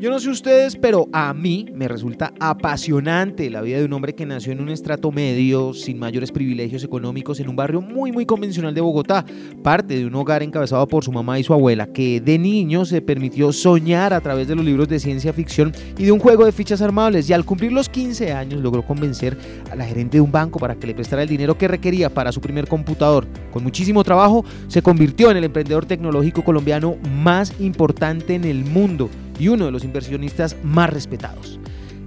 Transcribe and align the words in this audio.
Yo 0.00 0.10
no 0.10 0.18
sé 0.18 0.28
ustedes, 0.28 0.74
pero 0.74 1.08
a 1.12 1.32
mí 1.32 1.66
me 1.72 1.86
resulta 1.86 2.34
apasionante 2.40 3.48
la 3.48 3.62
vida 3.62 3.78
de 3.78 3.84
un 3.84 3.92
hombre 3.92 4.12
que 4.12 4.26
nació 4.26 4.52
en 4.52 4.60
un 4.60 4.68
estrato 4.68 5.12
medio, 5.12 5.72
sin 5.72 6.00
mayores 6.00 6.32
privilegios 6.32 6.82
económicos, 6.82 7.38
en 7.38 7.48
un 7.48 7.54
barrio 7.54 7.80
muy 7.80 8.10
muy 8.10 8.26
convencional 8.26 8.74
de 8.74 8.80
Bogotá, 8.80 9.24
parte 9.62 9.96
de 9.96 10.04
un 10.04 10.14
hogar 10.16 10.42
encabezado 10.42 10.88
por 10.88 11.04
su 11.04 11.12
mamá 11.12 11.38
y 11.38 11.44
su 11.44 11.54
abuela, 11.54 11.86
que 11.86 12.20
de 12.20 12.40
niño 12.40 12.84
se 12.84 13.02
permitió 13.02 13.52
soñar 13.52 14.12
a 14.12 14.20
través 14.20 14.48
de 14.48 14.56
los 14.56 14.64
libros 14.64 14.88
de 14.88 14.98
ciencia 14.98 15.32
ficción 15.32 15.72
y 15.96 16.04
de 16.04 16.12
un 16.12 16.18
juego 16.18 16.44
de 16.44 16.50
fichas 16.50 16.82
armables, 16.82 17.30
y 17.30 17.32
al 17.32 17.44
cumplir 17.44 17.70
los 17.70 17.88
15 17.88 18.32
años 18.32 18.60
logró 18.60 18.82
convencer 18.84 19.38
a 19.70 19.76
la 19.76 19.86
gerente 19.86 20.16
de 20.16 20.22
un 20.22 20.32
banco 20.32 20.58
para 20.58 20.74
que 20.74 20.88
le 20.88 20.94
prestara 20.94 21.22
el 21.22 21.28
dinero 21.28 21.56
que 21.56 21.68
requería 21.68 22.12
para 22.12 22.32
su 22.32 22.40
primer 22.40 22.66
computador. 22.66 23.28
Con 23.52 23.62
muchísimo 23.62 24.02
trabajo, 24.02 24.44
se 24.66 24.82
convirtió 24.82 25.30
en 25.30 25.36
el 25.36 25.44
emprendedor 25.44 25.86
tecnológico 25.86 26.42
colombiano 26.42 26.96
más 27.22 27.58
importante 27.60 28.34
en 28.34 28.44
el 28.44 28.64
mundo 28.64 29.08
y 29.38 29.48
uno 29.48 29.66
de 29.66 29.70
los 29.72 29.84
inversionistas 29.84 30.56
más 30.62 30.90
respetados. 30.90 31.58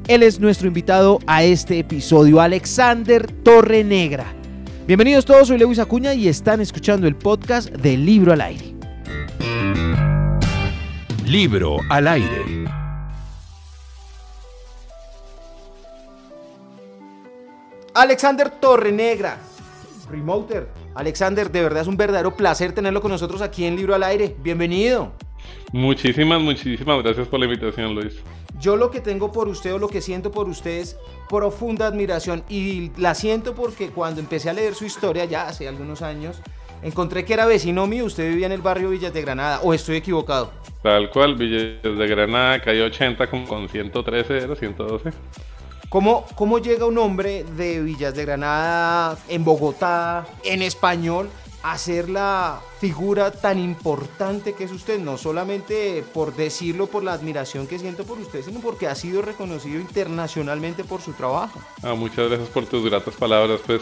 Él 0.08 0.24
es 0.24 0.40
nuestro 0.40 0.68
invitado 0.68 1.20
a 1.28 1.44
este 1.44 1.80
episodio, 1.80 2.40
Alexander 2.40 3.30
Torrenegra. 3.44 4.26
Bienvenidos 4.88 5.26
todos, 5.26 5.50
soy 5.50 5.58
Lewis 5.58 5.80
Acuña 5.80 6.14
y 6.14 6.30
están 6.30 6.62
escuchando 6.62 7.08
el 7.08 7.16
podcast 7.16 7.70
de 7.70 7.98
Libro 7.98 8.32
al 8.32 8.40
Aire. 8.40 8.74
Libro 11.26 11.80
al 11.90 12.08
Aire. 12.08 12.68
Alexander 17.94 18.50
Torrenegra, 18.50 19.38
Remoter. 20.10 20.70
Alexander, 20.96 21.52
de 21.52 21.62
verdad 21.62 21.82
es 21.82 21.88
un 21.88 21.98
verdadero 21.98 22.36
placer 22.38 22.72
tenerlo 22.72 23.02
con 23.02 23.12
nosotros 23.12 23.42
aquí 23.42 23.66
en 23.66 23.76
Libro 23.76 23.94
al 23.94 24.04
Aire. 24.04 24.36
Bienvenido. 24.42 25.12
Muchísimas, 25.72 26.42
muchísimas 26.42 27.04
gracias 27.04 27.28
por 27.28 27.40
la 27.40 27.46
invitación, 27.46 27.94
Luis. 27.94 28.16
Yo 28.60 28.76
lo 28.76 28.90
que 28.90 29.02
tengo 29.02 29.32
por 29.32 29.48
usted 29.48 29.74
o 29.74 29.78
lo 29.78 29.88
que 29.88 30.02
siento 30.02 30.32
por 30.32 30.50
usted 30.50 30.80
es 30.80 30.98
profunda 31.30 31.88
admiración 31.88 32.44
y 32.50 32.92
la 32.98 33.14
siento 33.14 33.54
porque 33.54 33.90
cuando 33.90 34.20
empecé 34.20 34.50
a 34.50 34.54
leer 34.54 34.74
su 34.74 34.86
historia 34.86 35.26
ya 35.26 35.48
hace 35.48 35.68
algunos 35.68 36.02
años, 36.02 36.42
encontré 36.82 37.26
que 37.26 37.34
era 37.34 37.46
vecino 37.46 37.86
mío, 37.86 38.06
usted 38.06 38.30
vivía 38.30 38.48
en 38.48 38.54
el 38.54 38.62
barrio 38.62 38.90
Villas 38.90 39.14
de 39.14 39.22
Granada, 39.22 39.60
o 39.62 39.74
estoy 39.74 39.98
equivocado. 39.98 40.52
Tal 40.82 41.10
cual, 41.12 41.36
Villas 41.36 41.84
de 41.84 42.08
Granada, 42.08 42.62
calle 42.62 42.84
80 42.84 43.28
con, 43.28 43.46
con 43.46 43.70
113, 43.70 44.38
era 44.38 44.56
112. 44.56 45.12
¿Cómo, 45.90 46.26
¿Cómo 46.36 46.60
llega 46.60 46.86
un 46.86 46.98
hombre 46.98 47.46
de 47.56 47.82
Villas 47.82 48.14
de 48.14 48.26
Granada, 48.26 49.18
en 49.30 49.44
Bogotá, 49.44 50.26
en 50.44 50.62
español, 50.62 51.30
a 51.72 51.78
ser 51.78 52.10
la 52.10 52.62
figura 52.80 53.32
tan 53.32 53.60
importante 53.60 54.54
que 54.54 54.64
es 54.64 54.72
usted, 54.72 55.00
no 55.00 55.18
solamente 55.18 56.04
por 56.14 56.36
decirlo 56.36 56.88
por 56.88 57.04
la 57.04 57.14
admiración 57.14 57.68
que 57.68 57.78
siento 57.78 58.06
por 58.06 58.20
usted, 58.20 58.42
sino 58.42 58.62
porque 58.62 58.88
ha 58.88 58.96
sido 58.96 59.22
reconocido 59.22 59.80
internacionalmente 59.80 60.84
por 60.84 61.02
su 61.02 61.14
trabajo. 61.14 61.60
Ah, 61.84 61.94
muchas 61.94 62.30
gracias 62.30 62.50
por 62.50 62.66
tus 62.66 62.86
gratas 62.86 63.16
palabras. 63.16 63.60
Pues 63.66 63.82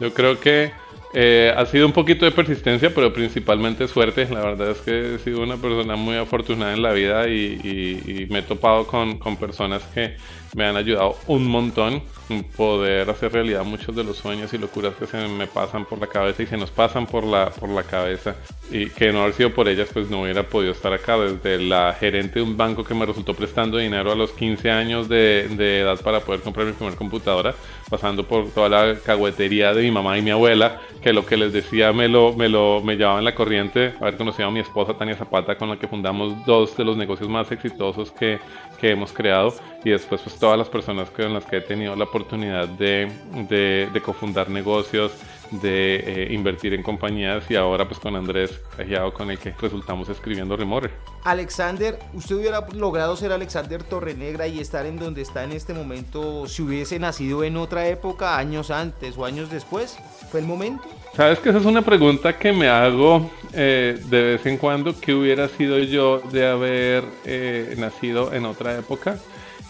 yo 0.00 0.12
creo 0.12 0.40
que 0.40 0.72
eh, 1.12 1.52
ha 1.56 1.66
sido 1.66 1.86
un 1.86 1.92
poquito 1.92 2.24
de 2.24 2.32
persistencia, 2.32 2.92
pero 2.94 3.12
principalmente 3.12 3.86
suerte. 3.86 4.28
La 4.28 4.40
verdad 4.40 4.70
es 4.70 4.78
que 4.78 5.14
he 5.14 5.18
sido 5.18 5.42
una 5.42 5.56
persona 5.56 5.96
muy 5.96 6.16
afortunada 6.16 6.72
en 6.72 6.82
la 6.82 6.92
vida 6.92 7.28
y, 7.28 8.26
me 8.30 8.40
he 8.40 8.42
topado 8.42 8.86
con, 8.86 9.18
con, 9.18 9.36
personas 9.36 9.82
que 9.94 10.16
me 10.54 10.64
han 10.64 10.76
ayudado 10.76 11.16
un 11.26 11.46
montón 11.46 12.02
en 12.28 12.44
poder 12.44 13.10
hacer 13.10 13.32
realidad 13.32 13.64
muchos 13.64 13.94
de 13.94 14.04
los 14.04 14.16
sueños 14.16 14.52
y 14.54 14.58
locuras 14.58 14.94
que 14.94 15.06
se 15.06 15.16
me 15.28 15.46
pasan 15.46 15.84
por 15.84 15.98
la 15.98 16.06
cabeza 16.06 16.42
y 16.42 16.46
se 16.46 16.56
nos 16.56 16.70
pasan 16.70 17.06
por 17.06 17.24
la, 17.24 17.50
por 17.50 17.68
la 17.68 17.82
cabeza. 17.82 18.36
Y 18.70 18.88
que 18.90 19.12
no 19.12 19.22
haber 19.22 19.34
sido 19.34 19.52
por 19.52 19.68
ellas, 19.68 19.88
pues 19.92 20.08
no 20.08 20.22
hubiera 20.22 20.44
podido 20.44 20.72
estar 20.72 20.92
acá. 20.92 21.18
Desde 21.18 21.58
la 21.58 21.92
gerente 21.98 22.38
de 22.38 22.42
un 22.42 22.56
banco 22.56 22.84
que 22.84 22.94
me 22.94 23.04
resultó 23.04 23.34
prestando 23.34 23.78
dinero 23.78 24.12
a 24.12 24.14
los 24.14 24.30
15 24.30 24.70
años 24.70 25.08
de, 25.08 25.48
de 25.56 25.80
edad 25.80 26.00
para 26.00 26.20
poder 26.20 26.40
comprar 26.40 26.66
mi 26.66 26.72
primera 26.72 26.96
computadora, 26.96 27.54
pasando 27.88 28.24
por 28.24 28.50
toda 28.50 28.68
la 28.68 28.98
cagüetería 29.00 29.74
de 29.74 29.82
mi 29.82 29.90
mamá 29.90 30.16
y 30.16 30.22
mi 30.22 30.30
abuela, 30.30 30.80
que 31.02 31.12
lo 31.12 31.26
que 31.26 31.36
les 31.36 31.52
decía 31.52 31.92
me 31.92 32.08
lo, 32.08 32.32
me 32.32 32.48
lo 32.48 32.80
me 32.80 32.96
llevaba 32.96 33.18
en 33.18 33.24
la 33.24 33.34
corriente, 33.34 33.94
haber 34.00 34.16
conocido 34.16 34.48
a 34.48 34.50
mi 34.52 34.60
esposa 34.60 34.94
Tania 34.94 35.16
Zapata, 35.16 35.56
con 35.56 35.68
la 35.68 35.76
que 35.76 35.88
fundamos 35.88 36.46
dos 36.46 36.76
de 36.76 36.84
los 36.84 36.96
negocios 36.96 37.28
más 37.28 37.50
exitosos 37.50 38.12
que, 38.12 38.38
que 38.80 38.90
hemos 38.90 39.12
creado, 39.12 39.54
y 39.84 39.90
después 39.90 40.20
pues 40.22 40.34
todas 40.40 40.58
las 40.58 40.68
personas 40.68 41.10
con 41.10 41.34
las 41.34 41.44
que 41.44 41.58
he 41.58 41.60
tenido 41.60 41.94
la 41.94 42.04
oportunidad 42.04 42.66
de, 42.66 43.12
de, 43.48 43.88
de 43.92 44.00
cofundar 44.00 44.48
negocios, 44.48 45.12
de 45.50 45.96
eh, 45.96 46.32
invertir 46.32 46.74
en 46.74 46.82
compañías 46.82 47.44
y 47.50 47.56
ahora 47.56 47.86
pues 47.86 47.98
con 47.98 48.14
Andrés 48.14 48.60
Cajiado 48.76 49.12
con 49.12 49.30
el 49.30 49.38
que 49.38 49.52
resultamos 49.60 50.08
escribiendo 50.08 50.56
Remorre. 50.56 50.90
Alexander, 51.24 51.98
¿usted 52.14 52.36
hubiera 52.36 52.66
logrado 52.72 53.16
ser 53.16 53.32
Alexander 53.32 53.82
Torrenegra 53.82 54.46
y 54.46 54.60
estar 54.60 54.86
en 54.86 54.98
donde 54.98 55.22
está 55.22 55.44
en 55.44 55.52
este 55.52 55.74
momento 55.74 56.46
si 56.46 56.62
hubiese 56.62 56.98
nacido 56.98 57.44
en 57.44 57.56
otra 57.56 57.88
época, 57.88 58.38
años 58.38 58.70
antes 58.70 59.18
o 59.18 59.24
años 59.24 59.50
después? 59.50 59.98
¿Fue 60.30 60.40
el 60.40 60.46
momento? 60.46 60.84
Sabes 61.16 61.40
que 61.40 61.48
esa 61.48 61.58
es 61.58 61.66
una 61.66 61.82
pregunta 61.82 62.38
que 62.38 62.52
me 62.52 62.68
hago 62.68 63.30
eh, 63.52 64.00
de 64.06 64.22
vez 64.22 64.46
en 64.46 64.56
cuando, 64.56 64.98
¿qué 64.98 65.12
hubiera 65.12 65.48
sido 65.48 65.78
yo 65.80 66.20
de 66.30 66.46
haber 66.46 67.04
eh, 67.24 67.74
nacido 67.76 68.32
en 68.32 68.46
otra 68.46 68.78
época? 68.78 69.18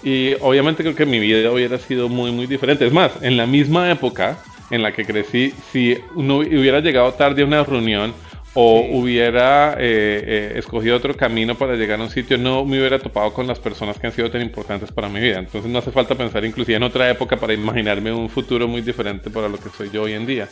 Y 0.03 0.35
obviamente 0.41 0.83
creo 0.83 0.95
que 0.95 1.07
mi 1.07 1.19
vida 1.19 1.51
hubiera 1.51 1.79
sido 1.79 2.09
muy, 2.09 2.33
muy 2.33 2.47
diferente. 2.47 2.87
Es 2.87 2.93
más, 2.93 3.13
en 3.23 3.37
la 3.37 3.47
misma 3.47 3.91
época 3.91 4.39
en 4.71 4.83
la 4.83 4.93
que 4.93 5.05
crecí, 5.05 5.53
si 5.73 5.99
no 6.17 6.39
hubiera 6.39 6.81
llegado 6.81 7.13
tarde 7.13 7.43
a 7.43 7.45
una 7.45 7.65
reunión 7.65 8.15
o 8.55 8.81
hubiera 8.81 9.75
eh, 9.75 9.79
eh, 9.79 10.53
escogido 10.57 10.97
otro 10.97 11.17
camino 11.17 11.55
para 11.57 11.75
llegar 11.75 12.01
a 12.01 12.05
un 12.05 12.11
sitio, 12.11 12.37
no 12.37 12.65
me 12.65 12.79
hubiera 12.79 12.99
topado 12.99 13.33
con 13.33 13.47
las 13.47 13.61
personas 13.61 13.99
que 13.99 14.09
han 14.09 14.13
sido 14.13 14.31
tan 14.31 14.43
importantes 14.43 14.91
para 14.91 15.09
mi 15.09 15.21
vida. 15.21 15.39
Entonces 15.39 15.71
no 15.71 15.79
hace 15.79 15.93
falta 15.93 16.15
pensar 16.15 16.45
inclusive 16.45 16.77
en 16.77 16.83
otra 16.83 17.09
época 17.11 17.37
para 17.37 17.53
imaginarme 17.53 18.13
un 18.13 18.29
futuro 18.29 18.67
muy 18.67 18.81
diferente 18.81 19.31
para 19.31 19.49
lo 19.49 19.59
que 19.59 19.69
soy 19.69 19.91
yo 19.91 20.03
hoy 20.03 20.15
en 20.15 20.27
día. 20.27 20.49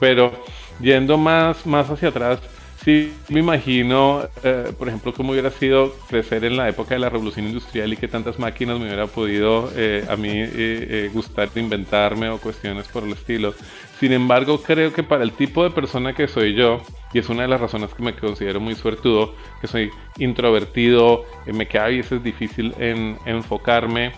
Pero 0.00 0.32
yendo 0.80 1.18
más, 1.18 1.66
más 1.66 1.90
hacia 1.90 2.08
atrás, 2.08 2.38
Sí, 2.84 3.12
me 3.28 3.38
imagino, 3.38 4.24
eh, 4.42 4.72
por 4.76 4.88
ejemplo, 4.88 5.14
cómo 5.14 5.30
hubiera 5.30 5.50
sido 5.52 5.94
crecer 6.08 6.44
en 6.44 6.56
la 6.56 6.68
época 6.68 6.94
de 6.94 6.98
la 6.98 7.10
revolución 7.10 7.46
industrial 7.46 7.92
y 7.92 7.96
que 7.96 8.08
tantas 8.08 8.40
máquinas 8.40 8.76
me 8.80 8.86
hubiera 8.86 9.06
podido 9.06 9.70
eh, 9.76 10.04
a 10.10 10.16
mí 10.16 10.30
eh, 10.34 11.08
gustar 11.12 11.52
de 11.52 11.60
inventarme 11.60 12.28
o 12.28 12.38
cuestiones 12.38 12.88
por 12.88 13.04
el 13.04 13.12
estilo. 13.12 13.54
Sin 14.00 14.12
embargo, 14.12 14.60
creo 14.60 14.92
que 14.92 15.04
para 15.04 15.22
el 15.22 15.30
tipo 15.30 15.62
de 15.62 15.70
persona 15.70 16.12
que 16.12 16.26
soy 16.26 16.54
yo, 16.54 16.82
y 17.12 17.20
es 17.20 17.28
una 17.28 17.42
de 17.42 17.48
las 17.48 17.60
razones 17.60 17.94
que 17.94 18.02
me 18.02 18.16
considero 18.16 18.58
muy 18.58 18.74
suertudo, 18.74 19.36
que 19.60 19.68
soy 19.68 19.90
introvertido, 20.18 21.24
me 21.46 21.68
queda 21.68 21.84
a 21.84 21.88
veces 21.88 22.20
difícil 22.24 22.74
en 22.80 23.16
enfocarme, 23.26 24.10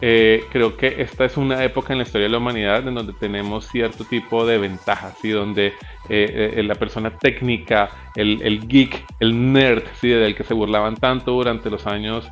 eh, 0.00 0.44
creo 0.52 0.76
que 0.76 1.00
esta 1.00 1.24
es 1.24 1.36
una 1.36 1.64
época 1.64 1.92
en 1.92 1.98
la 1.98 2.04
historia 2.04 2.26
de 2.26 2.32
la 2.32 2.38
humanidad 2.38 2.86
en 2.86 2.94
donde 2.94 3.14
tenemos 3.14 3.66
cierto 3.68 4.04
tipo 4.04 4.44
de 4.44 4.58
ventajas, 4.58 5.14
donde 5.22 5.68
eh, 6.08 6.54
eh, 6.56 6.62
la 6.62 6.74
persona 6.74 7.10
técnica, 7.10 7.90
el, 8.14 8.68
geek, 8.68 9.04
el 9.20 9.52
nerd, 9.52 9.84
¿sí? 10.00 10.08
del 10.08 10.34
que 10.34 10.44
se 10.44 10.54
burlaban 10.54 10.96
tanto 10.96 11.32
durante 11.32 11.70
los 11.70 11.86
años 11.86 12.28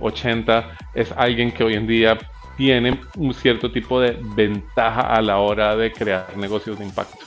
80, 0.00 0.76
es 0.94 1.12
alguien 1.12 1.52
que 1.52 1.64
hoy 1.64 1.74
en 1.74 1.86
día 1.86 2.18
tiene 2.56 2.98
un 3.16 3.34
cierto 3.34 3.70
tipo 3.70 4.00
de 4.00 4.16
ventaja 4.34 5.02
a 5.02 5.20
la 5.20 5.38
hora 5.38 5.76
de 5.76 5.92
crear 5.92 6.36
negocios 6.36 6.78
de 6.78 6.84
impacto. 6.84 7.18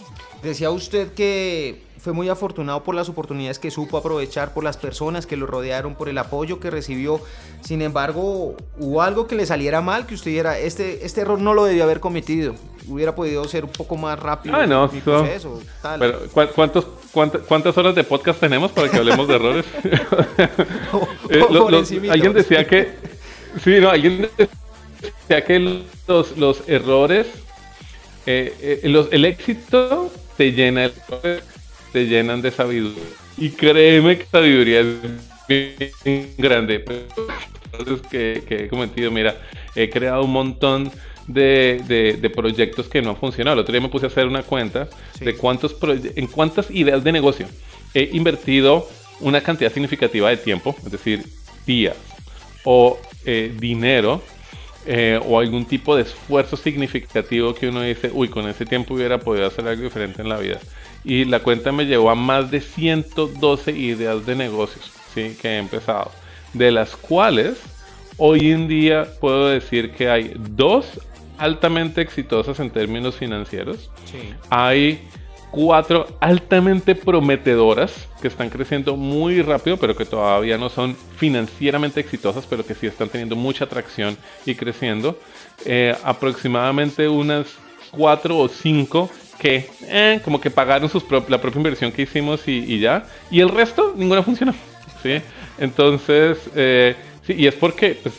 Decía 0.41 0.71
usted 0.71 1.13
que 1.13 1.83
fue 2.01 2.13
muy 2.13 2.29
afortunado 2.29 2.83
por 2.83 2.95
las 2.95 3.09
oportunidades 3.09 3.59
que 3.59 3.69
supo 3.69 3.95
aprovechar, 3.95 4.55
por 4.55 4.63
las 4.63 4.75
personas 4.75 5.27
que 5.27 5.37
lo 5.37 5.45
rodearon, 5.45 5.93
por 5.93 6.09
el 6.09 6.17
apoyo 6.17 6.59
que 6.59 6.71
recibió. 6.71 7.21
Sin 7.61 7.83
embargo, 7.83 8.55
hubo 8.79 9.01
algo 9.03 9.27
que 9.27 9.35
le 9.35 9.45
saliera 9.45 9.81
mal, 9.81 10.07
que 10.07 10.15
usted 10.15 10.31
dijera, 10.31 10.57
este, 10.57 11.05
este 11.05 11.21
error 11.21 11.39
no 11.39 11.53
lo 11.53 11.65
debió 11.65 11.83
haber 11.83 11.99
cometido. 11.99 12.55
Hubiera 12.87 13.13
podido 13.13 13.43
ser 13.45 13.65
un 13.65 13.71
poco 13.71 13.97
más 13.97 14.19
rápido 14.19 14.55
ah, 14.55 14.65
no, 14.65 14.89
proceso. 14.89 15.61
Pero, 15.99 16.21
¿cuántos, 16.55 16.87
cuántas, 17.13 17.77
horas 17.77 17.93
de 17.93 18.03
podcast 18.03 18.39
tenemos 18.39 18.71
para 18.71 18.89
que 18.89 18.97
hablemos 18.97 19.27
de 19.27 19.35
errores? 19.35 19.65
Eh, 21.29 22.09
alguien 22.09 22.33
decía 22.33 22.67
que... 22.67 22.95
Sí, 23.63 23.79
no, 23.79 23.89
alguien 23.89 24.27
decía 24.37 25.45
que 25.45 25.59
los, 26.07 26.35
los 26.37 26.67
errores... 26.67 27.27
Eh, 28.25 28.79
eh, 28.83 28.89
los, 28.89 29.07
el 29.11 29.25
éxito 29.25 30.11
te 30.35 30.51
llena 30.51 30.85
el 30.85 30.93
te 31.91 32.05
llenan 32.05 32.41
de 32.41 32.51
sabiduría. 32.51 33.03
Y 33.37 33.49
créeme 33.49 34.17
que 34.17 34.25
sabiduría 34.25 34.81
es 34.81 34.87
bien 35.47 36.33
grande. 36.37 36.83
Entonces, 37.71 38.07
que, 38.07 38.43
que 38.47 38.65
he 38.65 38.67
cometido, 38.67 39.11
mira, 39.11 39.35
he 39.75 39.89
creado 39.89 40.23
un 40.23 40.31
montón 40.31 40.91
de, 41.27 42.17
de, 42.19 42.29
proyectos 42.29 42.87
que 42.87 43.01
no 43.01 43.11
han 43.11 43.17
funcionado. 43.17 43.55
El 43.55 43.59
otro 43.61 43.71
día 43.71 43.81
me 43.81 43.89
puse 43.89 44.05
a 44.05 44.09
hacer 44.09 44.27
una 44.27 44.43
cuenta 44.43 44.89
de 45.19 45.35
cuántos 45.35 45.75
en 46.15 46.27
cuántas 46.27 46.69
ideas 46.71 47.03
de 47.03 47.11
negocio 47.11 47.47
he 47.93 48.09
invertido 48.13 48.87
una 49.19 49.41
cantidad 49.41 49.71
significativa 49.71 50.29
de 50.29 50.37
tiempo, 50.37 50.75
es 50.83 50.91
decir, 50.91 51.23
días 51.65 51.95
o 52.63 52.99
eh, 53.25 53.53
dinero 53.59 54.21
eh, 54.85 55.19
o 55.25 55.39
algún 55.39 55.65
tipo 55.65 55.95
de 55.95 56.03
esfuerzo 56.03 56.57
significativo 56.57 57.53
que 57.53 57.67
uno 57.67 57.81
dice, 57.81 58.09
uy, 58.13 58.29
con 58.29 58.47
ese 58.47 58.65
tiempo 58.65 58.95
hubiera 58.95 59.19
podido 59.19 59.47
hacer 59.47 59.67
algo 59.67 59.83
diferente 59.83 60.21
en 60.21 60.29
la 60.29 60.37
vida 60.37 60.59
y 61.03 61.25
la 61.25 61.39
cuenta 61.39 61.71
me 61.71 61.85
llevó 61.85 62.09
a 62.09 62.15
más 62.15 62.51
de 62.51 62.61
112 62.61 63.71
ideas 63.71 64.25
de 64.25 64.35
negocios 64.35 64.91
¿sí? 65.13 65.37
que 65.41 65.49
he 65.49 65.57
empezado, 65.57 66.11
de 66.53 66.71
las 66.71 66.95
cuales 66.95 67.59
hoy 68.17 68.51
en 68.51 68.67
día 68.67 69.07
puedo 69.19 69.47
decir 69.47 69.91
que 69.91 70.09
hay 70.09 70.33
dos 70.37 70.85
altamente 71.37 72.01
exitosas 72.01 72.59
en 72.59 72.69
términos 72.69 73.15
financieros. 73.15 73.89
Hay 74.49 75.01
cuatro 75.51 76.07
altamente 76.19 76.95
prometedoras 76.95 78.07
que 78.21 78.29
están 78.29 78.49
creciendo 78.49 78.95
muy 78.95 79.41
rápido, 79.41 79.77
pero 79.77 79.95
que 79.95 80.05
todavía 80.05 80.57
no 80.57 80.69
son 80.69 80.95
financieramente 81.17 81.99
exitosas, 81.99 82.45
pero 82.49 82.65
que 82.65 82.73
sí 82.73 82.87
están 82.87 83.09
teniendo 83.09 83.35
mucha 83.35 83.65
atracción 83.65 84.17
y 84.45 84.55
creciendo. 84.55 85.19
Eh, 85.65 85.95
aproximadamente 86.03 87.07
unas 87.07 87.47
cuatro 87.91 88.37
o 88.37 88.47
cinco 88.47 89.09
que 89.37 89.69
eh, 89.83 90.21
como 90.23 90.39
que 90.39 90.49
pagaron 90.49 90.87
sus 90.87 91.03
la 91.27 91.41
propia 91.41 91.57
inversión 91.57 91.91
que 91.91 92.03
hicimos 92.03 92.47
y, 92.47 92.79
ya. 92.79 93.05
Y 93.29 93.41
el 93.41 93.49
resto, 93.49 93.93
ninguna 93.95 94.23
funcionó. 94.23 94.53
¿sí? 95.03 95.21
Entonces, 95.57 96.37
eh, 96.55 96.95
sí, 97.33 97.41
y 97.41 97.47
es 97.47 97.55
porque 97.55 97.99
pues, 98.01 98.15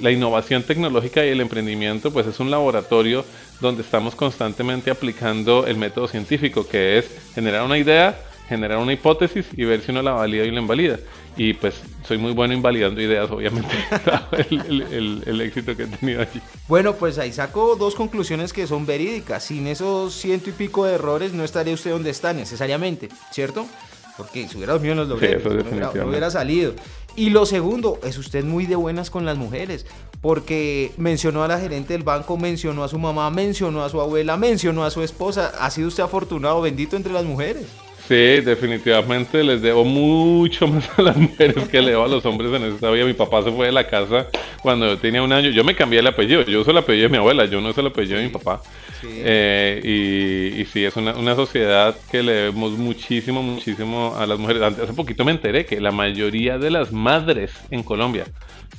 la 0.00 0.10
innovación 0.10 0.62
tecnológica 0.62 1.24
y 1.24 1.28
el 1.28 1.40
emprendimiento 1.40 2.12
pues 2.12 2.26
es 2.26 2.40
un 2.40 2.50
laboratorio 2.50 3.24
donde 3.60 3.82
estamos 3.82 4.14
constantemente 4.14 4.90
aplicando 4.90 5.66
el 5.66 5.76
método 5.76 6.08
científico, 6.08 6.66
que 6.66 6.98
es 6.98 7.06
generar 7.34 7.62
una 7.62 7.78
idea, 7.78 8.18
generar 8.48 8.78
una 8.78 8.92
hipótesis 8.92 9.46
y 9.56 9.64
ver 9.64 9.80
si 9.82 9.92
uno 9.92 10.02
la 10.02 10.12
valida 10.12 10.44
y 10.44 10.50
la 10.50 10.60
invalida. 10.60 10.98
Y 11.36 11.54
pues 11.54 11.80
soy 12.06 12.18
muy 12.18 12.32
bueno 12.32 12.52
invalidando 12.52 13.00
ideas, 13.00 13.30
obviamente, 13.30 13.74
el, 14.50 15.22
el, 15.26 15.40
éxito 15.40 15.74
que 15.74 15.84
he 15.84 15.86
tenido 15.86 16.20
allí. 16.20 16.42
Bueno, 16.68 16.94
pues 16.94 17.18
ahí 17.18 17.32
saco 17.32 17.76
dos 17.76 17.94
conclusiones 17.94 18.52
que 18.52 18.66
son 18.66 18.84
verídicas. 18.84 19.44
Sin 19.44 19.66
esos 19.66 20.12
ciento 20.14 20.50
y 20.50 20.52
pico 20.52 20.84
de 20.84 20.94
errores 20.94 21.32
no 21.32 21.44
estaría 21.44 21.72
usted 21.72 21.92
donde 21.92 22.10
está 22.10 22.34
necesariamente, 22.34 23.08
¿cierto? 23.30 23.66
Porque 24.16 24.46
si 24.46 24.56
hubiera 24.56 24.74
dormido 24.74 24.92
en 24.92 24.98
los 24.98 25.08
laureles, 25.08 25.42
no, 25.44 26.08
hubiera, 26.08 26.30
salido. 26.30 26.74
Y 27.14 27.30
lo 27.30 27.44
segundo, 27.44 27.98
es 28.04 28.16
usted 28.16 28.44
muy 28.44 28.66
de 28.66 28.76
buenas 28.76 29.10
con 29.10 29.26
las 29.26 29.36
mujeres, 29.36 29.84
porque 30.22 30.92
mencionó 30.96 31.44
a 31.44 31.48
la 31.48 31.60
gerente 31.60 31.92
del 31.92 32.04
banco, 32.04 32.38
mencionó 32.38 32.84
a 32.84 32.88
su 32.88 32.98
mamá, 32.98 33.28
mencionó 33.30 33.84
a 33.84 33.90
su 33.90 34.00
abuela, 34.00 34.36
mencionó 34.36 34.84
a 34.84 34.90
su 34.90 35.02
esposa. 35.02 35.52
Ha 35.60 35.70
sido 35.70 35.88
usted 35.88 36.02
afortunado, 36.02 36.62
bendito 36.62 36.96
entre 36.96 37.12
las 37.12 37.24
mujeres. 37.24 37.66
Sí, 38.08 38.40
definitivamente 38.40 39.44
les 39.44 39.62
debo 39.62 39.84
mucho 39.84 40.66
más 40.68 40.88
a 40.98 41.02
las 41.02 41.16
mujeres 41.16 41.68
que 41.68 41.80
le 41.80 41.92
debo 41.92 42.04
a 42.04 42.08
los 42.08 42.24
hombres 42.26 42.52
en 42.52 42.64
esta 42.64 42.90
vida. 42.90 43.04
Mi 43.04 43.12
papá 43.12 43.42
se 43.42 43.52
fue 43.52 43.66
de 43.66 43.72
la 43.72 43.86
casa 43.86 44.26
cuando 44.60 44.86
yo 44.86 44.98
tenía 44.98 45.22
un 45.22 45.32
año. 45.32 45.50
Yo 45.50 45.62
me 45.64 45.74
cambié 45.74 46.00
el 46.00 46.06
apellido. 46.06 46.42
Yo 46.42 46.60
uso 46.60 46.72
el 46.72 46.78
apellido 46.78 47.04
de 47.04 47.10
mi 47.10 47.18
abuela, 47.18 47.44
yo 47.44 47.60
no 47.60 47.70
uso 47.70 47.80
el 47.80 47.88
apellido 47.88 48.18
de 48.18 48.24
mi 48.24 48.30
papá. 48.30 48.60
Eh, 49.04 49.80
y, 49.82 50.60
y, 50.60 50.64
sí, 50.66 50.84
es 50.84 50.96
una, 50.96 51.14
una, 51.16 51.34
sociedad 51.34 51.96
que 52.10 52.22
le 52.22 52.32
debemos 52.32 52.72
muchísimo, 52.72 53.42
muchísimo 53.42 54.14
a 54.16 54.26
las 54.26 54.38
mujeres. 54.38 54.62
Hace 54.62 54.92
poquito 54.92 55.24
me 55.24 55.32
enteré 55.32 55.66
que 55.66 55.80
la 55.80 55.90
mayoría 55.90 56.58
de 56.58 56.70
las 56.70 56.92
madres 56.92 57.52
en 57.70 57.82
Colombia 57.82 58.26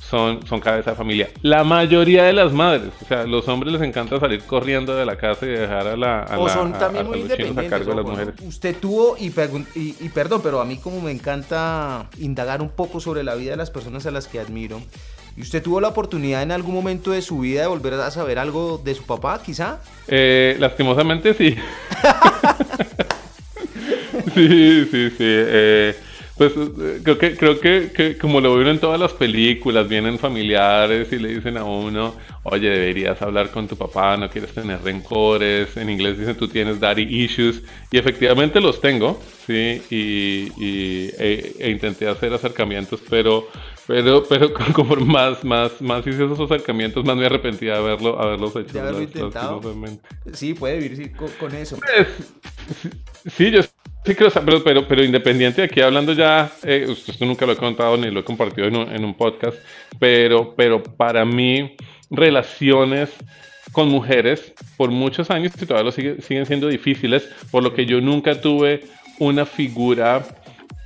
son, 0.00 0.46
son 0.46 0.60
cabeza 0.60 0.90
de 0.90 0.96
familia. 0.96 1.28
La 1.42 1.64
mayoría 1.64 2.24
de 2.24 2.32
las 2.32 2.52
madres, 2.52 2.90
o 3.02 3.04
sea, 3.06 3.24
los 3.24 3.48
hombres 3.48 3.72
les 3.72 3.82
encanta 3.82 4.20
salir 4.20 4.42
corriendo 4.42 4.94
de 4.94 5.06
la 5.06 5.16
casa 5.16 5.46
y 5.46 5.50
dejar 5.50 5.86
a 5.86 5.96
la 5.96 6.22
a 6.22 6.38
O 6.38 6.48
son 6.48 6.72
también 6.72 7.06
muy 7.06 7.20
independientes. 7.20 7.66
A 7.66 7.70
cargo 7.70 7.90
de 7.90 7.96
las 7.96 8.06
mujeres. 8.06 8.34
Usted 8.42 8.76
tuvo, 8.76 9.16
y, 9.24 10.08
perdón, 10.10 10.40
pero 10.42 10.60
a 10.60 10.64
mí 10.64 10.76
como 10.76 11.00
me 11.00 11.10
encanta 11.10 12.08
indagar 12.18 12.62
un 12.62 12.70
poco 12.70 13.00
sobre 13.00 13.22
la 13.22 13.34
vida 13.34 13.52
de 13.52 13.56
las 13.56 13.70
personas 13.70 14.06
a 14.06 14.10
las 14.10 14.26
que 14.26 14.40
admiro. 14.40 14.80
¿Y 15.36 15.42
usted 15.42 15.62
tuvo 15.62 15.80
la 15.80 15.88
oportunidad 15.88 16.42
en 16.42 16.52
algún 16.52 16.74
momento 16.74 17.10
de 17.10 17.20
su 17.20 17.40
vida 17.40 17.62
de 17.62 17.66
volver 17.66 17.94
a 17.94 18.10
saber 18.10 18.38
algo 18.38 18.80
de 18.84 18.94
su 18.94 19.04
papá, 19.04 19.42
quizá? 19.42 19.80
Eh, 20.06 20.56
lastimosamente 20.60 21.34
sí. 21.34 21.56
sí, 24.34 24.88
sí, 24.90 25.10
sí. 25.10 25.16
Eh, 25.18 25.96
pues 26.36 26.52
eh, 26.56 27.00
creo 27.02 27.18
que, 27.18 27.36
creo 27.36 27.60
que, 27.60 28.18
como 28.18 28.40
lo 28.40 28.56
ven 28.56 28.68
en 28.68 28.78
todas 28.78 28.98
las 28.98 29.12
películas, 29.12 29.88
vienen 29.88 30.18
familiares 30.18 31.12
y 31.12 31.18
le 31.18 31.34
dicen 31.34 31.56
a 31.56 31.64
uno, 31.64 32.14
oye, 32.42 32.68
deberías 32.70 33.22
hablar 33.22 33.50
con 33.50 33.68
tu 33.68 33.76
papá, 33.76 34.16
no 34.16 34.28
quieres 34.28 34.52
tener 34.52 34.82
rencores. 34.82 35.76
En 35.76 35.90
inglés 35.90 36.18
dicen, 36.18 36.36
tú 36.36 36.48
tienes 36.48 36.80
daddy 36.80 37.02
issues. 37.02 37.62
Y 37.90 37.98
efectivamente 37.98 38.60
los 38.60 38.80
tengo, 38.80 39.20
¿sí? 39.46 39.80
Y, 39.90 40.50
y 40.56 41.10
e, 41.18 41.70
intenté 41.70 42.08
hacer 42.08 42.32
acercamientos, 42.34 43.00
pero 43.08 43.48
pero, 43.86 44.24
pero 44.28 44.52
como 44.74 44.96
más, 44.96 45.44
más, 45.44 45.80
más 45.80 46.06
hice 46.06 46.24
esos 46.24 46.40
acercamientos, 46.40 47.04
más 47.04 47.16
me 47.16 47.26
arrepentí 47.26 47.66
de 47.66 47.74
haberlo, 47.74 48.20
haberlos 48.20 48.56
hecho. 48.56 48.72
De 48.72 48.80
haberlo 48.80 49.02
intentado. 49.02 49.60
Sí, 50.32 50.54
puede 50.54 50.78
vivir 50.78 51.12
con, 51.38 51.54
eso. 51.54 51.76
Pues, 51.76 52.08
sí, 53.36 53.50
yo 53.50 53.60
Sí, 54.04 54.14
creo, 54.14 54.30
pero, 54.30 54.62
pero, 54.62 54.86
pero 54.86 55.02
independiente, 55.02 55.62
aquí 55.62 55.80
hablando 55.80 56.12
ya, 56.12 56.52
eh, 56.62 56.86
nunca 57.20 57.46
lo 57.46 57.52
he 57.52 57.56
contado 57.56 57.96
ni 57.96 58.10
lo 58.10 58.20
he 58.20 58.24
compartido 58.24 58.66
en 58.66 58.76
un, 58.76 58.92
en 58.92 59.02
un, 59.02 59.14
podcast, 59.14 59.56
pero, 59.98 60.54
pero 60.54 60.82
para 60.82 61.24
mí 61.24 61.74
relaciones 62.10 63.10
con 63.72 63.88
mujeres 63.88 64.52
por 64.76 64.90
muchos 64.90 65.30
años 65.30 65.52
y 65.56 65.64
todavía 65.64 65.84
lo 65.84 65.92
sigue, 65.92 66.20
siguen 66.20 66.44
siendo 66.44 66.68
difíciles, 66.68 67.26
por 67.50 67.62
lo 67.62 67.72
que 67.72 67.86
yo 67.86 68.00
nunca 68.02 68.40
tuve 68.42 68.84
una 69.18 69.46
figura 69.46 70.22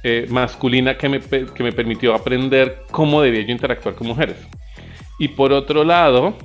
eh, 0.05 0.27
masculina 0.29 0.97
que 0.97 1.09
me, 1.09 1.21
que 1.21 1.63
me 1.65 1.73
permitió 1.73 2.15
aprender 2.15 2.85
cómo 2.93 3.21
debía 3.21 3.43
yo 3.43 3.51
interactuar 3.51 3.97
con 3.97 4.07
mujeres. 4.07 4.37
Y 5.19 5.27
por 5.27 5.53
otro 5.53 5.83
lado, 5.83 6.37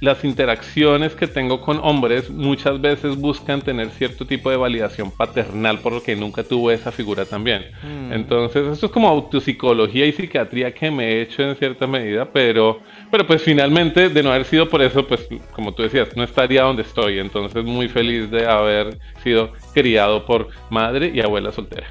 las 0.00 0.24
interacciones 0.24 1.14
que 1.14 1.26
tengo 1.26 1.60
con 1.60 1.78
hombres 1.82 2.30
muchas 2.30 2.80
veces 2.80 3.16
buscan 3.16 3.60
tener 3.60 3.90
cierto 3.90 4.26
tipo 4.26 4.50
de 4.50 4.56
validación 4.56 5.10
paternal 5.10 5.78
por 5.80 5.92
lo 5.92 6.02
que 6.02 6.16
nunca 6.16 6.42
tuve 6.42 6.74
esa 6.74 6.90
figura 6.90 7.26
también. 7.26 7.66
Mm. 7.82 8.12
Entonces, 8.12 8.66
esto 8.66 8.86
es 8.86 8.92
como 8.92 9.08
autopsicología 9.08 10.06
y 10.06 10.12
psiquiatría 10.12 10.72
que 10.72 10.90
me 10.90 11.04
he 11.04 11.22
hecho 11.22 11.42
en 11.42 11.54
cierta 11.56 11.86
medida, 11.86 12.24
pero, 12.32 12.80
pero 13.10 13.26
pues 13.26 13.42
finalmente 13.42 14.08
de 14.08 14.22
no 14.22 14.30
haber 14.30 14.46
sido 14.46 14.68
por 14.68 14.80
eso, 14.80 15.06
pues 15.06 15.28
como 15.52 15.74
tú 15.74 15.82
decías, 15.82 16.16
no 16.16 16.24
estaría 16.24 16.62
donde 16.62 16.82
estoy. 16.82 17.18
Entonces, 17.18 17.62
muy 17.64 17.88
feliz 17.88 18.30
de 18.30 18.46
haber 18.46 18.98
sido 19.22 19.52
criado 19.74 20.24
por 20.24 20.48
madre 20.70 21.12
y 21.14 21.20
abuela 21.20 21.52
soltera. 21.52 21.86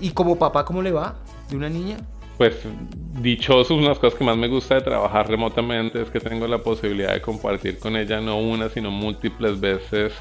¿Y 0.00 0.10
como 0.10 0.38
papá 0.38 0.64
cómo 0.64 0.82
le 0.82 0.92
va 0.92 1.16
de 1.50 1.56
una 1.56 1.68
niña? 1.68 1.98
Pues 2.36 2.56
dichoso, 3.20 3.74
una 3.74 3.84
de 3.84 3.88
las 3.90 3.98
cosas 3.98 4.18
que 4.18 4.24
más 4.24 4.36
me 4.36 4.48
gusta 4.48 4.76
de 4.76 4.80
trabajar 4.82 5.28
remotamente 5.28 6.02
es 6.02 6.10
que 6.10 6.20
tengo 6.20 6.46
la 6.46 6.58
posibilidad 6.58 7.14
de 7.14 7.20
compartir 7.20 7.78
con 7.78 7.96
ella 7.96 8.20
no 8.20 8.38
una, 8.38 8.68
sino 8.68 8.90
múltiples 8.90 9.60
veces 9.60 10.12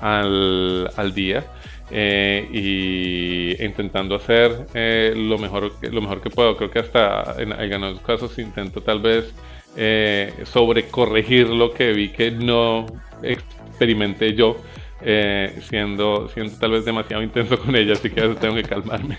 al, 0.00 1.12
día. 1.14 1.44
Eh, 1.90 2.46
y 2.52 3.64
intentando 3.64 4.14
hacer 4.14 4.66
eh, 4.74 5.14
lo, 5.16 5.38
mejor, 5.38 5.72
lo 5.80 6.00
mejor 6.00 6.20
que 6.20 6.30
puedo. 6.30 6.56
Creo 6.56 6.70
que 6.70 6.80
hasta 6.80 7.36
en 7.38 7.52
algunos 7.52 8.00
casos 8.00 8.38
intento 8.38 8.82
tal 8.82 9.00
vez 9.00 9.32
eh, 9.76 10.32
sobrecorregir 10.44 11.48
lo 11.48 11.72
que 11.72 11.92
vi 11.92 12.10
que 12.10 12.30
no 12.30 12.86
experimenté 13.22 14.34
yo 14.34 14.56
eh, 15.00 15.60
siendo, 15.68 16.28
siendo 16.28 16.56
tal 16.56 16.72
vez 16.72 16.84
demasiado 16.84 17.22
intenso 17.22 17.58
con 17.58 17.74
ella, 17.76 17.92
así 17.92 18.10
que 18.10 18.20
a 18.20 18.24
veces 18.24 18.40
tengo 18.40 18.56
que 18.56 18.64
calmarme. 18.64 19.18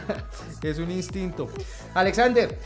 es 0.62 0.78
un 0.78 0.90
instinto. 0.90 1.48
Alexander, 1.94 2.58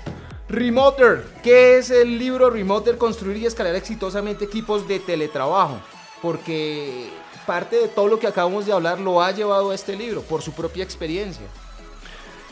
Remoter, 0.49 1.25
¿qué 1.43 1.79
es 1.79 1.91
el 1.91 2.19
libro 2.19 2.49
Remoter? 2.51 2.97
Construir 2.97 3.37
y 3.39 3.47
escalar 3.47 3.75
exitosamente 3.75 4.45
equipos 4.45 4.89
de 4.89 5.01
teletrabajo. 5.01 5.81
Porque 6.23 7.09
parte 7.47 7.77
de 7.77 7.89
todo 7.89 8.09
lo 8.09 8.19
que 8.19 8.27
acabamos 8.27 8.65
de 8.65 8.73
hablar 8.73 8.99
lo 9.01 9.23
ha 9.23 9.31
llevado 9.33 9.71
a 9.71 9.75
este 9.75 9.95
libro 9.97 10.23
por 10.23 10.41
su 10.41 10.53
propia 10.53 10.83
experiencia. 10.83 11.47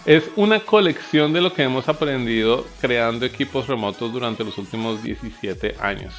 Es 0.05 0.25
una 0.37 0.61
colección 0.61 1.33
de 1.33 1.41
lo 1.41 1.55
que 1.55 1.63
hemos 1.63 1.89
aprendido 1.89 2.67
creando 2.79 3.25
equipos 3.25 3.67
remotos 3.67 4.13
durante 4.13 4.45
los 4.45 4.59
últimos 4.59 5.03
17 5.03 5.77
años 5.81 6.13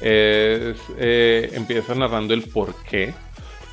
es, 0.00 0.76
eh, 0.98 1.50
empieza 1.54 1.94
narrando 1.94 2.34
el 2.34 2.42
por 2.42 2.74
qué, 2.84 3.12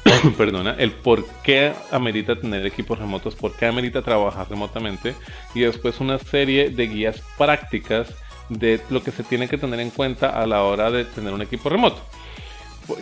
perdona, 0.37 0.75
el 0.77 0.91
por 0.91 1.25
qué 1.43 1.73
amerita 1.91 2.39
tener 2.39 2.65
equipos 2.65 2.99
remotos, 2.99 3.35
por 3.35 3.53
qué 3.53 3.65
amerita 3.65 4.01
trabajar 4.01 4.49
remotamente 4.49 5.15
y 5.53 5.61
después 5.61 5.99
una 5.99 6.19
serie 6.19 6.69
de 6.69 6.87
guías 6.87 7.21
prácticas 7.37 8.13
de 8.49 8.79
lo 8.89 9.03
que 9.03 9.11
se 9.11 9.23
tiene 9.23 9.47
que 9.47 9.57
tener 9.57 9.79
en 9.79 9.89
cuenta 9.89 10.29
a 10.29 10.45
la 10.45 10.63
hora 10.63 10.91
de 10.91 11.05
tener 11.05 11.33
un 11.33 11.41
equipo 11.41 11.69
remoto. 11.69 12.01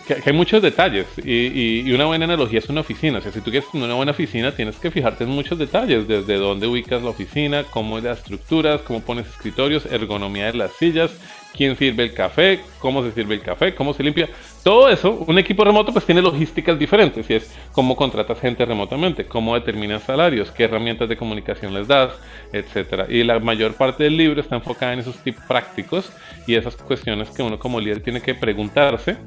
Que, 0.07 0.17
hay 0.25 0.33
muchos 0.33 0.63
detalles 0.63 1.05
y, 1.23 1.91
una 1.91 2.05
buena 2.05 2.25
analogía 2.25 2.57
es 2.57 2.69
una 2.69 2.81
oficina. 2.81 3.21
Si 3.21 3.41
tú 3.41 3.51
quieres 3.51 3.65
una 3.73 3.93
buena 3.93 4.13
oficina, 4.13 4.51
tienes 4.51 4.77
que 4.77 4.89
fijarte 4.89 5.25
en 5.25 5.29
muchos 5.29 5.59
detalles, 5.59 6.07
desde 6.07 6.37
dónde 6.37 6.65
ubicas 6.65 7.03
la 7.03 7.09
oficina, 7.09 7.63
cómo 7.65 7.99
es 7.99 8.03
las 8.03 8.17
estructuras, 8.19 8.81
cómo 8.81 9.01
pones 9.01 9.27
escritorios, 9.27 9.85
ergonomía 9.85 10.47
de 10.47 10.53
las 10.53 10.73
sillas, 10.73 11.11
quién 11.55 11.75
sirve 11.75 12.03
el 12.03 12.13
café, 12.13 12.59
cómo 12.79 13.03
se 13.03 13.11
sirve 13.11 13.35
el 13.35 13.41
café, 13.41 13.73
cómo 13.73 13.93
se 13.93 14.03
limpia. 14.03 14.29
Todo 14.63 14.89
eso, 14.89 15.23
un 15.27 15.37
equipo 15.37 15.63
remoto 15.63 15.93
pues 15.93 16.05
tiene 16.05 16.21
logísticas 16.21 16.77
diferentes 16.77 17.29
y 17.29 17.35
es 17.35 17.55
cómo 17.71 17.95
contratas 17.95 18.39
gente 18.39 18.65
remotamente, 18.65 19.25
cómo 19.25 19.55
determinas 19.55 20.03
salarios, 20.03 20.51
qué 20.51 20.65
herramientas 20.65 21.07
de 21.07 21.17
comunicación 21.17 21.73
les 21.73 21.87
das, 21.87 22.11
etcétera. 22.51 23.05
Y 23.09 23.23
la 23.23 23.39
mayor 23.39 23.73
parte 23.75 24.03
del 24.03 24.17
libro 24.17 24.41
está 24.41 24.55
enfocada 24.55 24.93
en 24.93 24.99
esos 24.99 25.17
tips 25.17 25.41
prácticos 25.47 26.11
y 26.47 26.55
esas 26.55 26.75
cuestiones 26.75 27.29
que 27.29 27.43
uno 27.43 27.57
como 27.57 27.79
líder 27.79 28.01
tiene 28.01 28.21
que 28.21 28.35
preguntarse, 28.35 29.17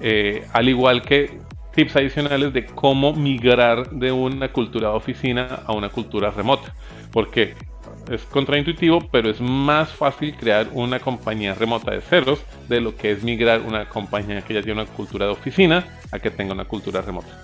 eh, 0.00 0.44
al 0.52 0.68
igual 0.68 1.02
que 1.02 1.38
tips 1.74 1.96
adicionales 1.96 2.52
de 2.52 2.66
cómo 2.66 3.14
migrar 3.14 3.90
de 3.90 4.12
una 4.12 4.52
cultura 4.52 4.90
de 4.90 4.94
oficina 4.94 5.60
a 5.66 5.72
una 5.72 5.88
cultura 5.88 6.30
remota. 6.30 6.74
Porque 7.10 7.54
es 8.12 8.22
contraintuitivo, 8.24 9.00
pero 9.10 9.30
es 9.30 9.40
más 9.40 9.90
fácil 9.90 10.34
crear 10.36 10.68
una 10.72 11.00
compañía 11.00 11.54
remota 11.54 11.92
de 11.92 12.02
ceros 12.02 12.40
de 12.68 12.80
lo 12.80 12.94
que 12.94 13.12
es 13.12 13.22
migrar 13.22 13.62
una 13.62 13.88
compañía 13.88 14.42
que 14.42 14.54
ya 14.54 14.62
tiene 14.62 14.82
una 14.82 14.90
cultura 14.90 15.26
de 15.26 15.32
oficina 15.32 15.98
a 16.10 16.18
que 16.18 16.30
tenga 16.30 16.52
una 16.52 16.66
cultura 16.66 17.00
remota. 17.00 17.42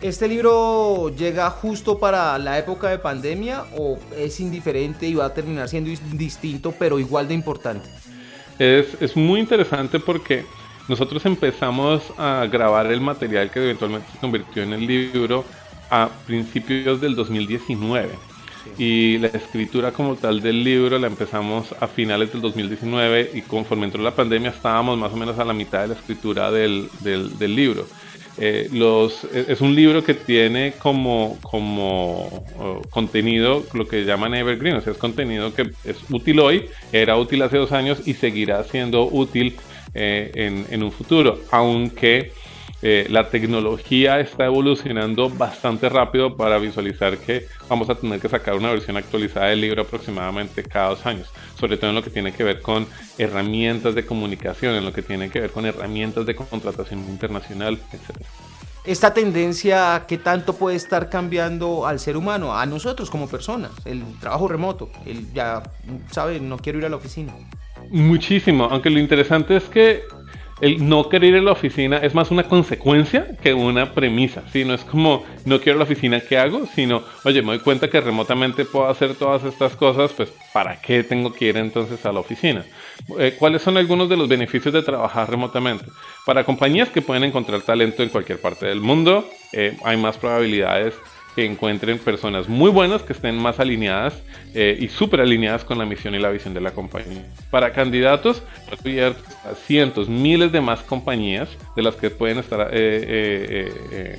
¿Este 0.00 0.28
libro 0.28 1.14
llega 1.14 1.50
justo 1.50 1.98
para 1.98 2.38
la 2.38 2.58
época 2.58 2.88
de 2.88 2.98
pandemia 2.98 3.64
o 3.76 3.98
es 4.16 4.40
indiferente 4.40 5.06
y 5.06 5.14
va 5.14 5.26
a 5.26 5.34
terminar 5.34 5.68
siendo 5.68 5.90
distinto 6.12 6.72
pero 6.78 6.98
igual 6.98 7.28
de 7.28 7.34
importante? 7.34 7.88
Es, 8.58 8.96
es 9.00 9.16
muy 9.16 9.40
interesante 9.40 10.00
porque 10.00 10.44
nosotros 10.88 11.24
empezamos 11.26 12.02
a 12.16 12.46
grabar 12.50 12.86
el 12.86 13.00
material 13.00 13.50
que 13.50 13.62
eventualmente 13.62 14.06
se 14.12 14.18
convirtió 14.18 14.62
en 14.62 14.72
el 14.72 14.86
libro 14.86 15.44
a 15.90 16.08
principios 16.26 17.00
del 17.00 17.14
2019 17.14 18.35
y 18.78 19.18
la 19.18 19.28
escritura 19.28 19.92
como 19.92 20.16
tal 20.16 20.40
del 20.40 20.62
libro 20.62 20.98
la 20.98 21.06
empezamos 21.06 21.74
a 21.80 21.86
finales 21.86 22.32
del 22.32 22.42
2019 22.42 23.30
y 23.34 23.42
conforme 23.42 23.86
entró 23.86 24.02
la 24.02 24.14
pandemia 24.14 24.50
estábamos 24.50 24.98
más 24.98 25.12
o 25.12 25.16
menos 25.16 25.38
a 25.38 25.44
la 25.44 25.52
mitad 25.52 25.82
de 25.82 25.88
la 25.88 25.94
escritura 25.94 26.50
del, 26.50 26.88
del, 27.00 27.54
libro. 27.54 27.86
Eh, 28.38 28.68
los, 28.72 29.24
e, 29.32 29.46
es 29.48 29.60
un 29.60 29.74
libro 29.74 30.04
que 30.04 30.14
tiene 30.14 30.74
como, 30.78 31.38
como 31.42 32.44
contenido 32.90 33.64
lo 33.72 33.88
que 33.88 34.04
llaman 34.04 34.34
evergreen, 34.34 34.76
o 34.76 34.80
sea, 34.80 34.92
es 34.92 34.98
contenido 34.98 35.54
que 35.54 35.70
es 35.84 35.96
útil 36.10 36.40
hoy, 36.40 36.66
era 36.92 37.16
útil 37.16 37.42
hace 37.42 37.56
dos 37.56 37.72
años 37.72 38.06
y 38.06 38.14
seguirá 38.14 38.62
siendo 38.64 39.04
útil 39.06 39.56
eh, 39.94 40.30
en, 40.34 40.66
en 40.68 40.82
un 40.82 40.92
futuro, 40.92 41.40
aunque 41.50 42.32
eh, 42.82 43.06
la 43.08 43.30
tecnología 43.30 44.20
está 44.20 44.44
evolucionando 44.44 45.30
bastante 45.30 45.88
rápido 45.88 46.36
para 46.36 46.58
visualizar 46.58 47.16
que 47.16 47.46
vamos 47.68 47.88
a 47.88 47.94
tener 47.94 48.20
que 48.20 48.28
sacar 48.28 48.54
una 48.54 48.70
versión 48.70 48.96
actualizada 48.96 49.46
del 49.46 49.62
libro 49.62 49.82
aproximadamente 49.82 50.62
cada 50.62 50.90
dos 50.90 51.06
años, 51.06 51.28
sobre 51.58 51.78
todo 51.78 51.90
en 51.90 51.96
lo 51.96 52.02
que 52.02 52.10
tiene 52.10 52.32
que 52.32 52.44
ver 52.44 52.60
con 52.60 52.86
herramientas 53.16 53.94
de 53.94 54.04
comunicación, 54.04 54.74
en 54.74 54.84
lo 54.84 54.92
que 54.92 55.02
tiene 55.02 55.30
que 55.30 55.40
ver 55.40 55.50
con 55.50 55.64
herramientas 55.64 56.26
de 56.26 56.36
contratación 56.36 57.00
internacional, 57.08 57.78
etc. 57.92 58.24
Esta 58.84 59.12
tendencia, 59.12 60.04
¿qué 60.06 60.18
tanto 60.18 60.54
puede 60.54 60.76
estar 60.76 61.08
cambiando 61.08 61.86
al 61.86 61.98
ser 61.98 62.16
humano, 62.16 62.56
a 62.56 62.66
nosotros 62.66 63.10
como 63.10 63.26
personas? 63.26 63.72
El 63.84 64.04
trabajo 64.20 64.46
remoto, 64.46 64.90
el 65.04 65.32
ya, 65.32 65.62
¿sabe? 66.12 66.38
No 66.38 66.58
quiero 66.58 66.78
ir 66.78 66.84
a 66.84 66.88
la 66.88 66.96
oficina. 66.96 67.32
Muchísimo, 67.90 68.68
aunque 68.70 68.90
lo 68.90 69.00
interesante 69.00 69.56
es 69.56 69.64
que 69.64 70.02
el 70.60 70.88
no 70.88 71.08
querer 71.08 71.30
ir 71.30 71.36
a 71.36 71.42
la 71.42 71.52
oficina 71.52 71.98
es 71.98 72.14
más 72.14 72.30
una 72.30 72.44
consecuencia 72.44 73.28
que 73.42 73.52
una 73.52 73.92
premisa, 73.92 74.42
¿sí? 74.52 74.64
No 74.64 74.74
es 74.74 74.82
como, 74.82 75.24
no 75.44 75.60
quiero 75.60 75.78
la 75.78 75.84
oficina, 75.84 76.20
¿qué 76.20 76.38
hago? 76.38 76.66
Sino, 76.74 77.02
oye, 77.24 77.42
me 77.42 77.48
doy 77.48 77.58
cuenta 77.58 77.90
que 77.90 78.00
remotamente 78.00 78.64
puedo 78.64 78.88
hacer 78.88 79.14
todas 79.14 79.44
estas 79.44 79.76
cosas, 79.76 80.12
pues, 80.12 80.32
¿para 80.52 80.80
qué 80.80 81.04
tengo 81.04 81.32
que 81.32 81.46
ir 81.46 81.56
entonces 81.58 82.04
a 82.06 82.12
la 82.12 82.20
oficina? 82.20 82.64
Eh, 83.18 83.36
¿Cuáles 83.38 83.62
son 83.62 83.76
algunos 83.76 84.08
de 84.08 84.16
los 84.16 84.28
beneficios 84.28 84.72
de 84.72 84.82
trabajar 84.82 85.30
remotamente? 85.30 85.86
Para 86.24 86.44
compañías 86.44 86.88
que 86.88 87.02
pueden 87.02 87.24
encontrar 87.24 87.60
talento 87.60 88.02
en 88.02 88.08
cualquier 88.08 88.40
parte 88.40 88.66
del 88.66 88.80
mundo, 88.80 89.28
eh, 89.52 89.76
hay 89.84 89.96
más 89.98 90.16
probabilidades 90.16 90.94
encuentren 91.44 91.98
personas 91.98 92.48
muy 92.48 92.70
buenas 92.70 93.02
que 93.02 93.12
estén 93.12 93.36
más 93.36 93.60
alineadas 93.60 94.14
eh, 94.54 94.76
y 94.80 94.88
súper 94.88 95.20
alineadas 95.20 95.64
con 95.64 95.78
la 95.78 95.84
misión 95.84 96.14
y 96.14 96.18
la 96.18 96.30
visión 96.30 96.54
de 96.54 96.60
la 96.60 96.70
compañía. 96.70 97.26
Para 97.50 97.72
candidatos, 97.72 98.42
a 98.70 99.54
cientos, 99.54 100.08
miles 100.08 100.50
de 100.52 100.60
más 100.60 100.80
compañías 100.80 101.48
de 101.76 101.82
las 101.82 101.94
que 101.96 102.08
pueden 102.10 102.38
estar, 102.38 102.70
eh, 102.72 103.70
eh, 103.92 104.18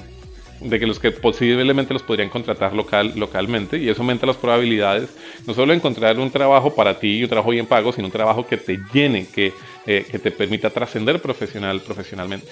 de 0.62 0.79
que 0.79 0.86
los 0.86 1.00
que 1.00 1.12
posiblemente 1.12 1.93
los 1.93 2.03
podrían 2.03 2.29
contratar 2.29 2.74
local, 2.74 3.13
localmente 3.15 3.77
y 3.77 3.89
eso 3.89 4.01
aumenta 4.01 4.25
las 4.25 4.38
probabilidades 4.38 5.09
no 5.45 5.53
solo 5.53 5.71
de 5.71 5.77
encontrar 5.77 6.19
un 6.19 6.29
trabajo 6.31 6.75
para 6.75 7.00
ti 7.00 7.17
y 7.17 7.24
un 7.24 7.29
trabajo 7.29 7.51
bien 7.51 7.65
pago, 7.65 7.91
sino 7.91 8.07
un 8.07 8.12
trabajo 8.12 8.45
que 8.45 8.57
te 8.57 8.79
llene, 8.93 9.27
que, 9.27 9.53
que 9.86 10.19
te 10.19 10.31
permita 10.31 10.69
trascender 10.69 11.21
profesional, 11.21 11.81
profesionalmente. 11.81 12.47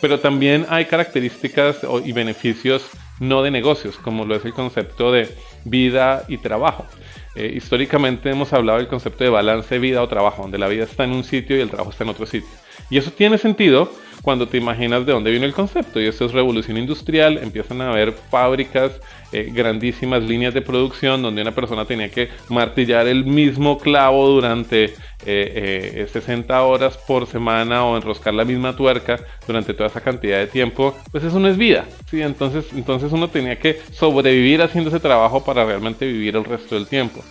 Pero 0.00 0.20
también 0.20 0.66
hay 0.68 0.84
características 0.84 1.78
y 2.04 2.12
beneficios 2.12 2.84
no 3.20 3.42
de 3.42 3.50
negocios, 3.50 3.96
como 3.96 4.24
lo 4.24 4.34
es 4.34 4.44
el 4.44 4.52
concepto 4.52 5.12
de 5.12 5.34
vida 5.64 6.24
y 6.28 6.38
trabajo. 6.38 6.86
Eh, 7.34 7.52
históricamente 7.56 8.30
hemos 8.30 8.52
hablado 8.52 8.78
del 8.78 8.88
concepto 8.88 9.24
de 9.24 9.30
balance 9.30 9.78
vida 9.78 10.02
o 10.02 10.08
trabajo, 10.08 10.42
donde 10.42 10.58
la 10.58 10.68
vida 10.68 10.84
está 10.84 11.04
en 11.04 11.12
un 11.12 11.24
sitio 11.24 11.56
y 11.56 11.60
el 11.60 11.68
trabajo 11.68 11.90
está 11.90 12.04
en 12.04 12.10
otro 12.10 12.26
sitio. 12.26 12.48
Y 12.90 12.98
eso 12.98 13.10
tiene 13.10 13.38
sentido 13.38 13.90
cuando 14.24 14.48
te 14.48 14.56
imaginas 14.56 15.04
de 15.04 15.12
dónde 15.12 15.30
viene 15.30 15.44
el 15.44 15.52
concepto. 15.52 16.00
Y 16.00 16.06
eso 16.06 16.24
es 16.24 16.32
revolución 16.32 16.78
industrial, 16.78 17.38
empiezan 17.42 17.82
a 17.82 17.90
haber 17.90 18.12
fábricas, 18.12 18.92
eh, 19.32 19.50
grandísimas 19.52 20.22
líneas 20.22 20.54
de 20.54 20.62
producción 20.62 21.20
donde 21.20 21.42
una 21.42 21.52
persona 21.54 21.84
tenía 21.84 22.08
que 22.08 22.30
martillar 22.48 23.06
el 23.06 23.26
mismo 23.26 23.78
clavo 23.78 24.26
durante 24.28 24.94
60 25.24 25.26
eh, 25.26 26.06
eh, 26.06 26.54
horas 26.54 26.96
por 26.96 27.26
semana 27.26 27.84
o 27.84 27.96
enroscar 27.96 28.32
la 28.32 28.44
misma 28.44 28.74
tuerca 28.74 29.20
durante 29.46 29.74
toda 29.74 29.88
esa 29.88 30.00
cantidad 30.00 30.38
de 30.38 30.46
tiempo, 30.46 30.96
pues 31.12 31.22
eso 31.24 31.38
no 31.38 31.48
es 31.48 31.58
vida. 31.58 31.84
¿sí? 32.10 32.22
Entonces, 32.22 32.66
entonces 32.74 33.12
uno 33.12 33.28
tenía 33.28 33.58
que 33.58 33.78
sobrevivir 33.92 34.62
haciendo 34.62 34.88
ese 34.88 35.00
trabajo 35.00 35.44
para 35.44 35.66
realmente 35.66 36.06
vivir 36.06 36.36
el 36.36 36.44
resto 36.44 36.76
del 36.76 36.86
tiempo. 36.86 37.22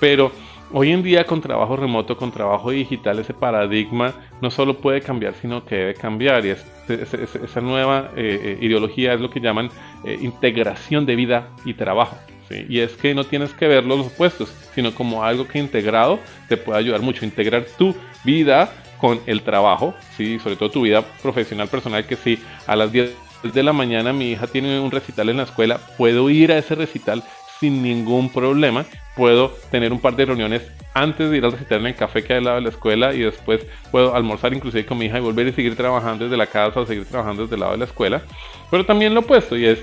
Pero 0.00 0.32
Hoy 0.70 0.92
en 0.92 1.02
día 1.02 1.24
con 1.24 1.40
trabajo 1.40 1.76
remoto, 1.76 2.14
con 2.14 2.30
trabajo 2.30 2.70
digital, 2.70 3.18
ese 3.18 3.32
paradigma 3.32 4.12
no 4.42 4.50
solo 4.50 4.74
puede 4.74 5.00
cambiar, 5.00 5.32
sino 5.40 5.64
que 5.64 5.76
debe 5.76 5.94
cambiar. 5.94 6.44
Y 6.44 6.50
esa 6.50 7.60
nueva 7.62 8.10
eh, 8.14 8.38
eh, 8.42 8.58
ideología 8.60 9.14
es 9.14 9.20
lo 9.20 9.30
que 9.30 9.40
llaman 9.40 9.70
eh, 10.04 10.18
integración 10.20 11.06
de 11.06 11.16
vida 11.16 11.48
y 11.64 11.72
trabajo. 11.72 12.18
Y 12.50 12.80
es 12.80 12.92
que 12.92 13.14
no 13.14 13.24
tienes 13.24 13.52
que 13.52 13.66
ver 13.66 13.84
los 13.84 14.06
opuestos, 14.06 14.50
sino 14.74 14.94
como 14.94 15.24
algo 15.24 15.46
que 15.46 15.58
integrado 15.58 16.18
te 16.48 16.56
puede 16.58 16.78
ayudar 16.78 17.00
mucho. 17.00 17.24
Integrar 17.24 17.64
tu 17.76 17.94
vida 18.24 18.70
con 18.98 19.20
el 19.26 19.42
trabajo, 19.42 19.94
¿sí? 20.16 20.38
sobre 20.38 20.56
todo 20.56 20.70
tu 20.70 20.82
vida 20.82 21.02
profesional, 21.22 21.68
personal, 21.68 22.06
que 22.06 22.16
si 22.16 22.38
a 22.66 22.76
las 22.76 22.92
10 22.92 23.14
de 23.42 23.62
la 23.62 23.72
mañana 23.72 24.12
mi 24.12 24.32
hija 24.32 24.46
tiene 24.46 24.80
un 24.80 24.90
recital 24.90 25.28
en 25.28 25.38
la 25.38 25.42
escuela, 25.44 25.78
puedo 25.96 26.28
ir 26.30 26.52
a 26.52 26.58
ese 26.58 26.74
recital 26.74 27.22
sin 27.60 27.82
ningún 27.82 28.30
problema. 28.30 28.84
Puedo 29.16 29.50
tener 29.70 29.92
un 29.92 30.00
par 30.00 30.16
de 30.16 30.26
reuniones 30.26 30.62
antes 30.94 31.30
de 31.30 31.36
ir 31.36 31.44
al 31.44 31.52
recital 31.52 31.80
en 31.80 31.86
el 31.86 31.94
café 31.94 32.22
que 32.22 32.32
hay 32.32 32.38
al 32.38 32.44
lado 32.44 32.56
de 32.56 32.62
la 32.62 32.68
escuela 32.70 33.14
y 33.14 33.20
después 33.20 33.64
puedo 33.90 34.14
almorzar 34.14 34.52
inclusive 34.52 34.86
con 34.86 34.98
mi 34.98 35.06
hija 35.06 35.18
y 35.18 35.20
volver 35.20 35.48
y 35.48 35.52
seguir 35.52 35.76
trabajando 35.76 36.24
desde 36.24 36.36
la 36.36 36.46
casa 36.46 36.80
o 36.80 36.86
seguir 36.86 37.04
trabajando 37.04 37.42
desde 37.42 37.54
el 37.54 37.60
lado 37.60 37.72
de 37.72 37.78
la 37.78 37.84
escuela. 37.84 38.22
Pero 38.70 38.84
también 38.84 39.14
lo 39.14 39.20
opuesto 39.20 39.56
y 39.56 39.66
es 39.66 39.78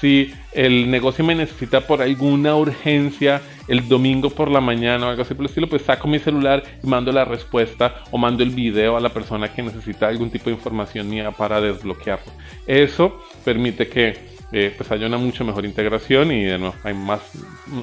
si 0.00 0.34
el 0.52 0.90
negocio 0.90 1.24
me 1.24 1.34
necesita 1.34 1.80
por 1.80 2.02
alguna 2.02 2.54
urgencia 2.56 3.40
el 3.68 3.88
domingo 3.88 4.30
por 4.30 4.50
la 4.50 4.60
mañana 4.60 5.06
o 5.06 5.10
algo 5.10 5.22
así 5.22 5.34
por 5.34 5.44
el 5.44 5.48
estilo, 5.48 5.68
pues 5.68 5.82
saco 5.82 6.06
mi 6.06 6.18
celular 6.18 6.62
y 6.82 6.86
mando 6.86 7.12
la 7.12 7.24
respuesta 7.24 8.02
o 8.10 8.18
mando 8.18 8.42
el 8.42 8.50
video 8.50 8.96
a 8.96 9.00
la 9.00 9.08
persona 9.08 9.52
que 9.52 9.62
necesita 9.62 10.08
algún 10.08 10.30
tipo 10.30 10.50
de 10.50 10.56
información 10.56 11.08
mía 11.08 11.30
para 11.30 11.60
desbloquearlo. 11.60 12.30
Eso 12.66 13.20
permite 13.44 13.88
que 13.88 14.35
eh, 14.52 14.72
pues 14.76 14.88
haya 14.92 15.06
una 15.06 15.18
mucho 15.18 15.44
mejor 15.44 15.64
integración 15.64 16.30
y 16.30 16.48
hay 16.48 16.94
más, 16.94 17.20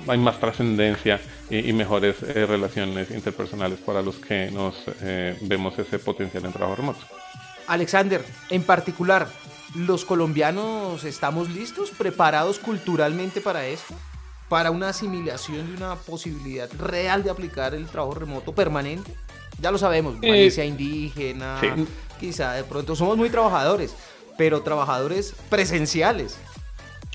hay 0.08 0.18
más 0.18 0.40
trascendencia 0.40 1.20
y, 1.50 1.74
mejores 1.74 2.24
eh, 2.24 2.46
relaciones 2.46 3.12
interpersonales 3.12 3.80
para 3.80 4.02
los 4.02 4.16
que 4.16 4.50
nos 4.50 4.76
eh, 5.02 5.38
vemos 5.42 5.78
ese 5.78 6.00
potencial 6.00 6.46
en 6.46 6.54
trabajo 6.54 6.78
remoto. 6.78 7.02
Alexander, 7.68 8.24
en 8.50 8.64
particular, 8.64 9.28
¿los 9.76 10.06
colombianos 10.06 11.04
estamos 11.04 11.50
listos, 11.50 11.92
preparados 11.92 12.60
culturalmente 12.60 13.42
para 13.42 13.66
esto? 13.66 13.94
¿Para 14.48 14.72
una 14.72 14.90
asimilación 14.90 15.68
de 15.68 15.78
una 15.78 15.96
posibilidad 15.96 16.70
real 16.80 17.24
de 17.24 17.30
aplicar 17.30 17.76
el 17.76 17.88
trabajo 17.88 18.16
remoto 18.16 18.54
permanente? 18.54 19.14
Ya 19.60 19.70
lo 19.70 19.78
sabemos, 19.78 20.20
Valencia 20.20 20.64
indígena, 20.64 21.60
quizá 22.20 22.54
de 22.54 22.64
pronto 22.64 22.96
somos 22.96 23.18
muy 23.18 23.30
trabajadores, 23.30 23.96
pero 24.38 24.62
trabajadores 24.62 25.36
presenciales 25.50 26.38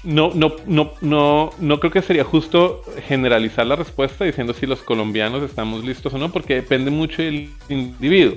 no, 0.05 0.31
no, 0.35 0.53
no, 0.67 0.93
no, 1.01 1.51
no 1.59 1.81
creo 1.81 1.91
que 1.91 2.03
sería 2.03 2.25
justo 2.25 2.83
generalizar 3.07 3.67
la 3.67 3.75
respuesta 3.75 4.25
diciendo 4.25 4.55
si 4.55 4.65
los 4.67 4.81
colombianos 4.81 5.43
estamos 5.43 5.85
listos 5.85 6.15
o 6.15 6.19
no, 6.19 6.31
porque 6.31 6.55
depende 6.55 6.91
mucho 6.91 7.23
del 7.23 7.51
individuo. 7.69 8.37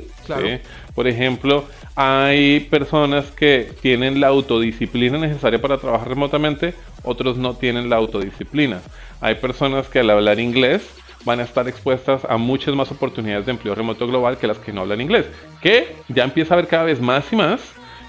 Por 0.96 1.08
ejemplo, 1.08 1.66
hay 1.96 2.62
personas 2.62 3.30
que 3.32 3.72
tienen 3.82 4.20
la 4.20 4.28
autodisciplina 4.28 5.20
necesaria 5.20 5.62
para 5.62 5.78
trabajar 5.78 6.10
remotamente, 6.10 6.74
otros 7.04 7.38
no 7.38 7.54
tienen 7.54 7.90
la 7.90 7.98
autodisciplina. 7.98 8.82
Hay 9.20 9.36
personas 9.36 9.88
que 9.88 10.00
al 10.00 10.10
hablar 10.10 10.40
inglés 10.40 10.90
van 11.26 11.40
a 11.40 11.44
estar 11.44 11.68
expuestas 11.68 12.26
a 12.26 12.38
muchas 12.38 12.74
más 12.74 12.90
oportunidades 12.92 13.46
de 13.46 13.52
empleo 13.52 13.76
remoto 13.76 14.08
global 14.08 14.38
que 14.38 14.48
las 14.48 14.58
que 14.58 14.74
no 14.74 14.82
hablan 14.82 15.02
inglés, 15.02 15.28
que 15.62 15.96
ya 16.08 16.24
empieza 16.24 16.56
a 16.56 16.58
haber 16.58 16.68
cada 16.68 16.86
vez 16.86 17.00
más 17.00 17.32
y 17.32 17.36
más 17.36 17.62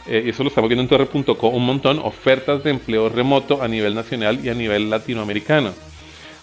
eh, 0.07 0.23
y 0.27 0.31
eso 0.31 0.43
lo 0.43 0.49
estamos 0.49 0.69
viendo 0.69 0.83
en 0.83 0.89
torre.co 0.89 1.49
un 1.49 1.65
montón, 1.65 1.99
ofertas 1.99 2.65
de 2.65 2.71
empleo 2.71 3.09
remoto 3.09 3.63
a 3.63 3.69
nivel 3.69 3.95
nacional 3.95 4.41
y 4.45 4.49
a 4.49 4.55
nivel 4.55 4.91
latinoamericano. 4.91 5.73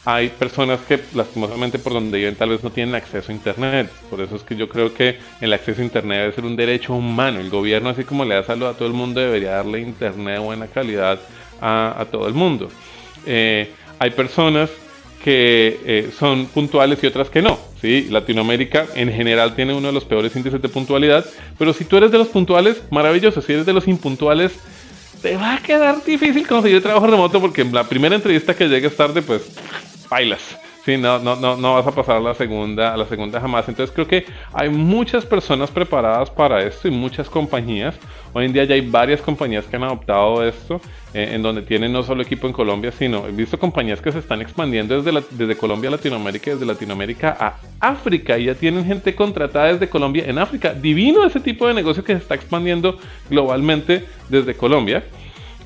Hay 0.05 0.29
personas 0.29 0.79
que 0.87 0.99
lastimosamente 1.13 1.77
por 1.77 1.93
donde 1.93 2.17
viven 2.17 2.35
tal 2.35 2.49
vez 2.49 2.63
no 2.63 2.71
tienen 2.71 2.95
acceso 2.95 3.31
a 3.31 3.35
Internet. 3.35 3.91
Por 4.09 4.21
eso 4.21 4.37
es 4.37 4.43
que 4.43 4.55
yo 4.55 4.69
creo 4.69 4.93
que 4.93 5.19
el 5.41 5.51
acceso 5.51 5.81
a 5.81 5.83
Internet 5.83 6.19
debe 6.21 6.33
ser 6.33 6.45
un 6.45 6.55
derecho 6.55 6.93
humano. 6.93 7.39
El 7.39 7.49
gobierno, 7.49 7.89
así 7.89 8.05
como 8.05 8.23
le 8.23 8.35
da 8.35 8.43
salud 8.43 8.67
a 8.67 8.73
todo 8.73 8.87
el 8.87 8.93
mundo, 8.93 9.19
debería 9.19 9.51
darle 9.51 9.81
Internet 9.81 10.35
de 10.35 10.39
buena 10.39 10.67
calidad 10.67 11.19
a, 11.61 12.05
todo 12.09 12.27
el 12.27 12.33
mundo. 12.33 12.69
Eh, 13.25 13.71
hay 13.99 14.11
personas 14.11 14.69
que 15.23 15.79
eh, 15.85 16.09
son 16.17 16.45
puntuales 16.47 17.03
y 17.03 17.07
otras 17.07 17.29
que 17.29 17.41
no. 17.41 17.59
¿sí? 17.81 18.07
Latinoamérica 18.09 18.87
en 18.95 19.11
general 19.11 19.55
tiene 19.55 19.73
uno 19.73 19.87
de 19.87 19.93
los 19.93 20.05
peores 20.05 20.35
índices 20.35 20.61
de 20.61 20.69
puntualidad, 20.69 21.25
pero 21.57 21.73
si 21.73 21.85
tú 21.85 21.97
eres 21.97 22.11
de 22.11 22.17
los 22.17 22.27
puntuales, 22.27 22.81
maravilloso. 22.89 23.41
Si 23.41 23.53
eres 23.53 23.65
de 23.65 23.73
los 23.73 23.87
impuntuales, 23.87 24.53
te 25.21 25.35
va 25.35 25.55
a 25.55 25.57
quedar 25.61 26.03
difícil 26.03 26.47
conseguir 26.47 26.81
trabajo 26.81 27.07
remoto 27.07 27.41
porque 27.41 27.61
en 27.61 27.73
la 27.73 27.83
primera 27.83 28.15
entrevista 28.15 28.55
que 28.55 28.67
llegues 28.67 28.95
tarde, 28.95 29.21
pues 29.21 29.41
bailas. 30.09 30.57
Sí, 30.89 30.97
no, 30.97 31.19
no, 31.19 31.35
no, 31.35 31.75
vas 31.75 31.85
a 31.85 31.91
pasar 31.91 32.15
a 32.15 32.19
la 32.19 32.33
segunda, 32.33 32.97
la 32.97 33.05
segunda 33.05 33.39
jamás. 33.39 33.69
Entonces 33.69 33.93
creo 33.93 34.07
que 34.07 34.25
hay 34.51 34.69
muchas 34.69 35.23
personas 35.23 35.69
preparadas 35.69 36.31
para 36.31 36.63
esto 36.63 36.87
y 36.87 36.91
muchas 36.91 37.29
compañías. 37.29 37.95
Hoy 38.33 38.45
en 38.45 38.53
día 38.53 38.63
ya 38.63 38.73
hay 38.73 38.81
varias 38.81 39.21
compañías 39.21 39.65
que 39.65 39.75
han 39.75 39.83
adoptado 39.83 40.43
esto, 40.43 40.81
eh, 41.13 41.29
en 41.33 41.43
donde 41.43 41.61
tienen 41.61 41.93
no 41.93 42.01
solo 42.01 42.23
equipo 42.23 42.47
en 42.47 42.53
Colombia, 42.53 42.91
sino 42.91 43.27
he 43.27 43.31
visto 43.31 43.59
compañías 43.59 44.01
que 44.01 44.11
se 44.11 44.17
están 44.17 44.41
expandiendo 44.41 44.99
desde, 44.99 45.55
Colombia 45.55 45.89
a 45.89 45.91
Latinoamérica 45.91 46.49
desde 46.49 46.65
Latinoamérica 46.65 47.37
a 47.39 47.59
África. 47.79 48.39
Y 48.39 48.45
ya 48.45 48.55
tienen 48.55 48.83
gente 48.83 49.13
contratada 49.13 49.71
desde 49.71 49.89
Colombia 49.89 50.23
en 50.25 50.39
África. 50.39 50.73
Divino 50.73 51.23
ese 51.23 51.39
tipo 51.39 51.67
de 51.67 51.75
negocio 51.75 52.03
que 52.03 52.13
se 52.13 52.19
está 52.23 52.33
expandiendo 52.33 52.97
globalmente 53.29 54.05
desde 54.27 54.55
Colombia. 54.55 55.03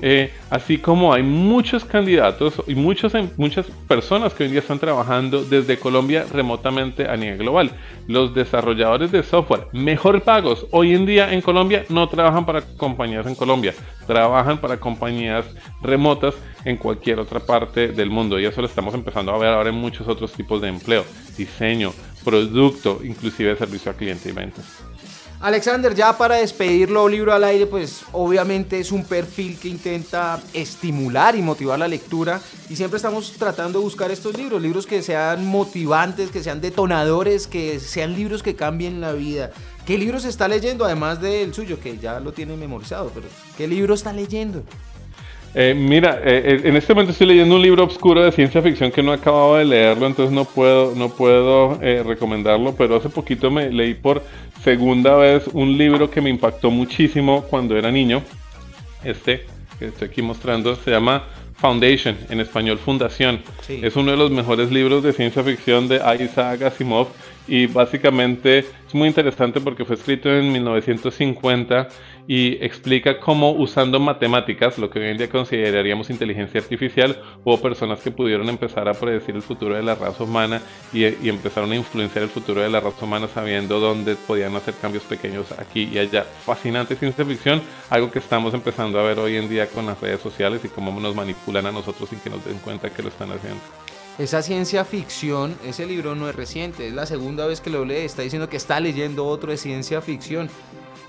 Eh, 0.06 0.30
así 0.50 0.76
como 0.76 1.14
hay 1.14 1.22
muchos 1.22 1.82
candidatos 1.82 2.62
y 2.66 2.74
muchos, 2.74 3.14
muchas 3.38 3.64
personas 3.88 4.34
que 4.34 4.44
hoy 4.44 4.50
día 4.50 4.58
están 4.58 4.78
trabajando 4.78 5.42
desde 5.42 5.78
Colombia 5.78 6.26
remotamente 6.30 7.08
a 7.08 7.16
nivel 7.16 7.38
global. 7.38 7.70
Los 8.06 8.34
desarrolladores 8.34 9.10
de 9.12 9.22
software 9.22 9.68
mejor 9.72 10.20
pagos 10.20 10.66
hoy 10.72 10.92
en 10.92 11.06
día 11.06 11.32
en 11.32 11.40
Colombia 11.40 11.86
no 11.88 12.06
trabajan 12.06 12.44
para 12.44 12.60
compañías 12.60 13.26
en 13.26 13.34
Colombia, 13.34 13.72
trabajan 14.06 14.58
para 14.58 14.76
compañías 14.76 15.46
remotas 15.80 16.34
en 16.66 16.76
cualquier 16.76 17.18
otra 17.18 17.40
parte 17.40 17.88
del 17.88 18.10
mundo 18.10 18.38
y 18.38 18.44
eso 18.44 18.60
lo 18.60 18.66
estamos 18.66 18.92
empezando 18.92 19.32
a 19.32 19.38
ver 19.38 19.54
ahora 19.54 19.70
en 19.70 19.76
muchos 19.76 20.06
otros 20.06 20.34
tipos 20.34 20.60
de 20.60 20.68
empleo, 20.68 21.06
diseño, 21.38 21.94
producto, 22.22 23.00
inclusive 23.02 23.56
servicio 23.56 23.90
a 23.90 23.94
cliente 23.94 24.28
y 24.28 24.32
ventas. 24.32 24.84
Alexander, 25.44 25.94
ya 25.94 26.16
para 26.16 26.36
despedirlo, 26.36 27.06
libro 27.06 27.30
al 27.30 27.44
aire, 27.44 27.66
pues 27.66 28.06
obviamente 28.12 28.80
es 28.80 28.90
un 28.90 29.04
perfil 29.04 29.58
que 29.58 29.68
intenta 29.68 30.40
estimular 30.54 31.36
y 31.36 31.42
motivar 31.42 31.78
la 31.78 31.86
lectura 31.86 32.40
y 32.70 32.76
siempre 32.76 32.96
estamos 32.96 33.30
tratando 33.32 33.78
de 33.78 33.84
buscar 33.84 34.10
estos 34.10 34.38
libros, 34.38 34.62
libros 34.62 34.86
que 34.86 35.02
sean 35.02 35.44
motivantes, 35.44 36.30
que 36.30 36.42
sean 36.42 36.62
detonadores, 36.62 37.46
que 37.46 37.78
sean 37.78 38.14
libros 38.14 38.42
que 38.42 38.56
cambien 38.56 39.02
la 39.02 39.12
vida. 39.12 39.50
¿Qué 39.84 39.98
libro 39.98 40.18
se 40.18 40.30
está 40.30 40.48
leyendo 40.48 40.86
además 40.86 41.20
del 41.20 41.52
suyo, 41.52 41.78
que 41.78 41.98
ya 41.98 42.20
lo 42.20 42.32
tiene 42.32 42.56
memorizado, 42.56 43.12
pero 43.14 43.26
qué 43.58 43.68
libro 43.68 43.92
está 43.92 44.14
leyendo? 44.14 44.64
Eh, 45.56 45.72
mira, 45.72 46.20
eh, 46.24 46.42
eh, 46.44 46.60
en 46.64 46.76
este 46.76 46.94
momento 46.94 47.12
estoy 47.12 47.28
leyendo 47.28 47.54
un 47.54 47.62
libro 47.62 47.84
oscuro 47.84 48.24
de 48.24 48.32
ciencia 48.32 48.60
ficción 48.60 48.90
que 48.90 49.04
no 49.04 49.12
he 49.12 49.16
acabado 49.16 49.54
de 49.54 49.64
leerlo, 49.64 50.08
entonces 50.08 50.34
no 50.34 50.44
puedo, 50.44 50.94
no 50.96 51.10
puedo 51.10 51.78
recomendarlo, 51.78 52.74
pero 52.74 52.96
hace 52.96 53.08
poquito 53.08 53.52
me 53.52 53.70
leí 53.70 53.94
por 53.94 54.22
segunda 54.64 55.14
vez 55.16 55.46
un 55.52 55.76
libro 55.76 56.10
que 56.10 56.22
me 56.22 56.30
impactó 56.30 56.70
muchísimo 56.70 57.42
cuando 57.42 57.76
era 57.76 57.92
niño. 57.92 58.22
Este 59.04 59.44
que 59.78 59.88
estoy 59.88 60.08
aquí 60.08 60.22
mostrando 60.22 60.74
se 60.74 60.90
llama 60.90 61.24
Foundation, 61.56 62.16
en 62.30 62.40
español 62.40 62.78
Fundación. 62.78 63.42
Es 63.68 63.94
uno 63.94 64.12
de 64.12 64.16
los 64.16 64.30
mejores 64.30 64.72
libros 64.72 65.02
de 65.02 65.12
ciencia 65.12 65.42
ficción 65.44 65.86
de 65.86 65.96
Isaac 66.18 66.62
Asimov 66.62 67.08
y 67.46 67.66
básicamente 67.66 68.60
es 68.60 68.94
muy 68.94 69.08
interesante 69.08 69.60
porque 69.60 69.84
fue 69.84 69.96
escrito 69.96 70.34
en 70.34 70.50
1950 70.50 71.88
y 72.26 72.64
explica 72.64 73.20
cómo 73.20 73.50
usando 73.52 74.00
matemáticas, 74.00 74.78
lo 74.78 74.88
que 74.88 74.98
hoy 74.98 75.06
en 75.06 75.18
día 75.18 75.28
consideraríamos 75.28 76.10
inteligencia 76.10 76.60
artificial, 76.60 77.20
hubo 77.44 77.60
personas 77.60 78.00
que 78.00 78.10
pudieron 78.10 78.48
empezar 78.48 78.88
a 78.88 78.94
predecir 78.94 79.34
el 79.34 79.42
futuro 79.42 79.74
de 79.74 79.82
la 79.82 79.94
raza 79.94 80.24
humana 80.24 80.62
y, 80.92 81.04
empezaron 81.28 81.72
a 81.72 81.76
influenciar 81.76 82.24
el 82.24 82.30
futuro 82.30 82.62
de 82.62 82.70
la 82.70 82.80
raza 82.80 83.04
humana 83.04 83.28
sabiendo 83.28 83.80
dónde 83.80 84.16
podían 84.16 84.54
hacer 84.56 84.74
cambios 84.80 85.04
pequeños 85.04 85.52
aquí 85.58 85.90
y 85.92 85.98
allá. 85.98 86.24
Fascinante 86.24 86.96
ciencia 86.96 87.24
ficción, 87.24 87.60
algo 87.90 88.10
que 88.10 88.18
estamos 88.18 88.54
empezando 88.54 88.98
a 88.98 89.02
ver 89.02 89.18
hoy 89.18 89.36
en 89.36 89.48
día 89.48 89.66
con 89.66 89.86
las 89.86 90.00
redes 90.00 90.20
sociales 90.20 90.64
y 90.64 90.68
cómo 90.68 90.98
nos 91.00 91.14
manipulan 91.14 91.66
a 91.66 91.72
nosotros 91.72 92.08
sin 92.08 92.20
que 92.20 92.30
nos 92.30 92.44
den 92.44 92.58
cuenta 92.58 92.90
que 92.90 93.02
lo 93.02 93.08
están 93.08 93.30
haciendo. 93.32 93.60
Esa 94.16 94.42
ciencia 94.42 94.84
ficción, 94.84 95.56
ese 95.66 95.86
libro 95.86 96.14
no 96.14 96.28
es 96.28 96.36
reciente, 96.36 96.86
es 96.86 96.94
la 96.94 97.04
segunda 97.04 97.46
vez 97.46 97.60
que 97.60 97.68
lo 97.68 97.84
lee, 97.84 97.96
está 97.96 98.22
diciendo 98.22 98.48
que 98.48 98.56
está 98.56 98.78
leyendo 98.78 99.26
otro 99.26 99.50
de 99.50 99.56
ciencia 99.56 100.00
ficción. 100.00 100.48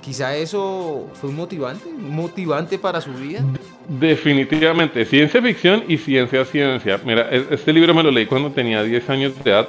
Quizá 0.06 0.38
eso 0.38 1.10
fue 1.16 1.32
un 1.32 1.36
motivante, 1.36 1.90
un 1.90 2.16
motivante 2.16 2.78
para 2.78 3.02
su 3.02 3.12
vida. 3.12 3.44
Definitivamente, 3.88 5.04
ciencia 5.04 5.42
ficción 5.42 5.84
y 5.88 5.98
ciencia 5.98 6.46
ciencia. 6.46 7.02
Mira, 7.04 7.28
e-, 7.32 7.48
este 7.50 7.74
libro 7.74 7.92
me 7.96 8.04
lo 8.04 8.12
leí 8.12 8.28
cuando 8.28 8.52
tenía 8.52 8.84
10 8.84 9.10
años 9.10 9.44
de 9.44 9.50
edad. 9.50 9.68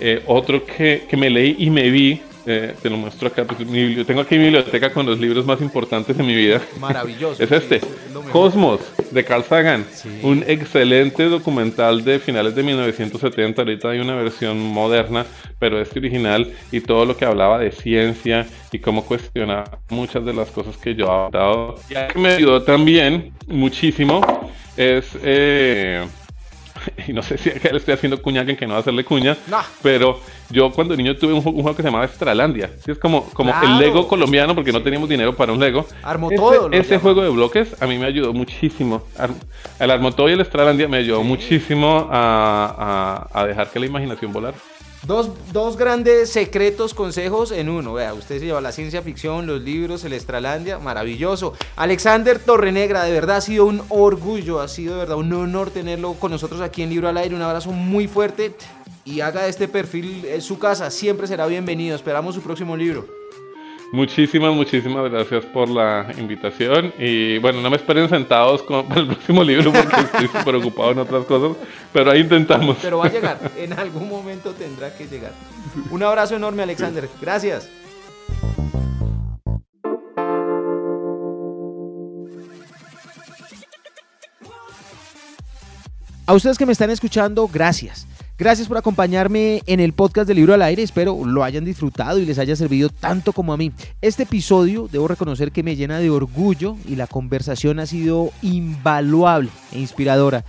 Eh, 0.00 0.22
otro 0.26 0.64
que, 0.64 1.04
que 1.06 1.16
me 1.18 1.28
leí 1.28 1.56
y 1.58 1.68
me 1.68 1.90
vi 1.90 2.22
eh, 2.46 2.74
te 2.80 2.90
lo 2.90 2.96
muestro 2.96 3.28
acá. 3.28 3.44
Pues, 3.44 3.58
tengo 4.06 4.20
aquí 4.20 4.36
mi 4.36 4.44
biblioteca 4.44 4.92
con 4.92 5.06
los 5.06 5.18
libros 5.18 5.46
más 5.46 5.60
importantes 5.60 6.16
de 6.16 6.22
mi 6.22 6.34
vida. 6.34 6.60
Maravilloso. 6.78 7.42
es 7.42 7.50
este, 7.50 7.80
Cosmos, 8.32 8.80
de 9.10 9.24
Carl 9.24 9.44
Sagan. 9.44 9.84
Un 10.22 10.44
excelente 10.46 11.24
documental 11.24 12.04
de 12.04 12.18
finales 12.18 12.54
de 12.54 12.62
1970. 12.62 13.62
Ahorita 13.62 13.90
hay 13.90 14.00
una 14.00 14.14
versión 14.14 14.58
moderna, 14.60 15.26
pero 15.58 15.80
este 15.80 15.98
original 15.98 16.52
y 16.70 16.80
todo 16.80 17.04
lo 17.04 17.16
que 17.16 17.24
hablaba 17.24 17.58
de 17.58 17.72
ciencia 17.72 18.46
y 18.72 18.78
cómo 18.78 19.04
cuestionaba 19.04 19.78
muchas 19.90 20.24
de 20.24 20.34
las 20.34 20.50
cosas 20.50 20.76
que 20.76 20.94
yo 20.94 21.28
he 21.28 21.36
dado. 21.36 21.76
Y 21.88 21.94
que 22.12 22.18
me 22.18 22.30
ayudó 22.30 22.62
también 22.62 23.32
muchísimo 23.46 24.20
es... 24.76 25.16
Eh, 25.22 26.04
y 27.08 27.12
no 27.12 27.22
sé 27.22 27.38
si 27.38 27.50
le 27.50 27.76
estoy 27.76 27.94
haciendo 27.94 28.20
cuña 28.20 28.44
que 28.44 28.66
no 28.66 28.72
va 28.72 28.78
a 28.78 28.80
hacerle 28.80 29.04
cuña, 29.04 29.36
pero 29.82 30.20
yo 30.50 30.70
cuando 30.70 30.96
niño 30.96 31.16
tuve 31.16 31.32
un, 31.32 31.42
juego 31.42 31.74
que 31.74 31.82
se 31.82 31.88
llamaba 31.88 32.04
Estralandia. 32.04 32.70
es 32.86 32.98
como, 32.98 33.24
como 33.30 33.52
el 33.62 33.78
Lego 33.78 34.06
colombiano 34.06 34.54
porque 34.54 34.72
no 34.72 34.82
teníamos 34.82 35.08
dinero 35.08 35.34
para 35.34 35.52
un 35.52 35.60
Lego. 35.60 35.86
Armó 36.02 36.30
todo. 36.30 36.70
Ese 36.70 36.98
juego 36.98 37.22
de 37.22 37.30
bloques 37.30 37.80
a 37.80 37.86
mí 37.86 37.98
me 37.98 38.06
ayudó 38.06 38.32
muchísimo. 38.32 39.02
El 39.78 39.90
Armó 39.90 40.12
todo 40.12 40.28
y 40.28 40.32
el 40.32 40.40
Estralandia 40.40 40.88
me 40.88 40.98
ayudó 40.98 41.22
muchísimo 41.22 42.08
a, 42.10 43.28
a, 43.32 43.40
a 43.40 43.46
dejar 43.46 43.70
que 43.70 43.80
la 43.80 43.86
imaginación 43.86 44.32
volara. 44.32 44.56
Dos, 45.06 45.76
grandes 45.76 46.30
secretos, 46.30 46.94
consejos 46.94 47.52
en 47.52 47.68
uno. 47.68 47.92
Vea, 47.92 48.14
usted 48.14 48.38
se 48.38 48.46
lleva 48.46 48.62
la 48.62 48.72
ciencia 48.72 49.02
ficción, 49.02 49.46
los 49.46 49.60
libros, 49.60 50.02
el 50.04 50.14
Estralandia, 50.14 50.78
maravilloso. 50.78 51.52
Alexander 51.76 52.38
Torrenegra, 52.38 53.04
de 53.04 53.12
verdad 53.12 53.36
ha 53.36 53.40
sido 53.42 53.66
un 53.66 53.82
orgullo, 53.90 54.60
ha 54.60 54.68
sido 54.68 54.94
de 54.94 55.00
verdad 55.00 55.18
un 55.18 55.32
honor 55.34 55.70
tenerlo 55.70 56.14
con 56.14 56.30
nosotros 56.30 56.62
aquí 56.62 56.82
en 56.82 56.88
Libro 56.88 57.08
al 57.08 57.18
Aire. 57.18 57.34
Un 57.34 57.42
abrazo 57.42 57.70
muy 57.70 58.08
fuerte 58.08 58.54
y 59.04 59.20
haga 59.20 59.42
de 59.42 59.50
este 59.50 59.68
perfil 59.68 60.24
en 60.24 60.40
su 60.40 60.58
casa. 60.58 60.90
Siempre 60.90 61.26
será 61.26 61.46
bienvenido. 61.46 61.94
Esperamos 61.94 62.34
su 62.34 62.40
próximo 62.40 62.74
libro. 62.74 63.23
Muchísimas, 63.94 64.52
muchísimas 64.52 65.08
gracias 65.08 65.44
por 65.44 65.68
la 65.68 66.12
invitación. 66.18 66.92
Y 66.98 67.38
bueno, 67.38 67.60
no 67.60 67.70
me 67.70 67.76
esperen 67.76 68.08
sentados 68.08 68.60
con, 68.64 68.84
para 68.88 69.02
el 69.02 69.06
próximo 69.06 69.44
libro 69.44 69.72
porque 69.72 70.00
estoy 70.00 70.26
súper 70.26 70.56
ocupado 70.56 70.90
en 70.90 70.98
otras 70.98 71.24
cosas, 71.26 71.56
pero 71.92 72.10
ahí 72.10 72.22
intentamos. 72.22 72.76
Pero 72.82 72.98
va 72.98 73.06
a 73.06 73.08
llegar, 73.08 73.38
en 73.56 73.72
algún 73.72 74.08
momento 74.08 74.50
tendrá 74.50 74.92
que 74.96 75.06
llegar. 75.06 75.30
Un 75.92 76.02
abrazo 76.02 76.34
enorme, 76.34 76.64
Alexander. 76.64 77.08
Gracias. 77.20 77.70
A 86.26 86.34
ustedes 86.34 86.58
que 86.58 86.66
me 86.66 86.72
están 86.72 86.90
escuchando, 86.90 87.46
gracias. 87.46 88.08
Gracias 88.36 88.66
por 88.66 88.76
acompañarme 88.76 89.62
en 89.66 89.78
el 89.78 89.92
podcast 89.92 90.26
del 90.26 90.38
Libro 90.38 90.54
al 90.54 90.62
Aire. 90.62 90.82
Espero 90.82 91.24
lo 91.24 91.44
hayan 91.44 91.64
disfrutado 91.64 92.18
y 92.18 92.26
les 92.26 92.40
haya 92.40 92.56
servido 92.56 92.88
tanto 92.88 93.32
como 93.32 93.52
a 93.52 93.56
mí. 93.56 93.70
Este 94.00 94.24
episodio 94.24 94.88
debo 94.90 95.06
reconocer 95.06 95.52
que 95.52 95.62
me 95.62 95.76
llena 95.76 96.00
de 96.00 96.10
orgullo 96.10 96.76
y 96.88 96.96
la 96.96 97.06
conversación 97.06 97.78
ha 97.78 97.86
sido 97.86 98.32
invaluable 98.42 99.50
e 99.70 99.78
inspiradora. 99.78 100.44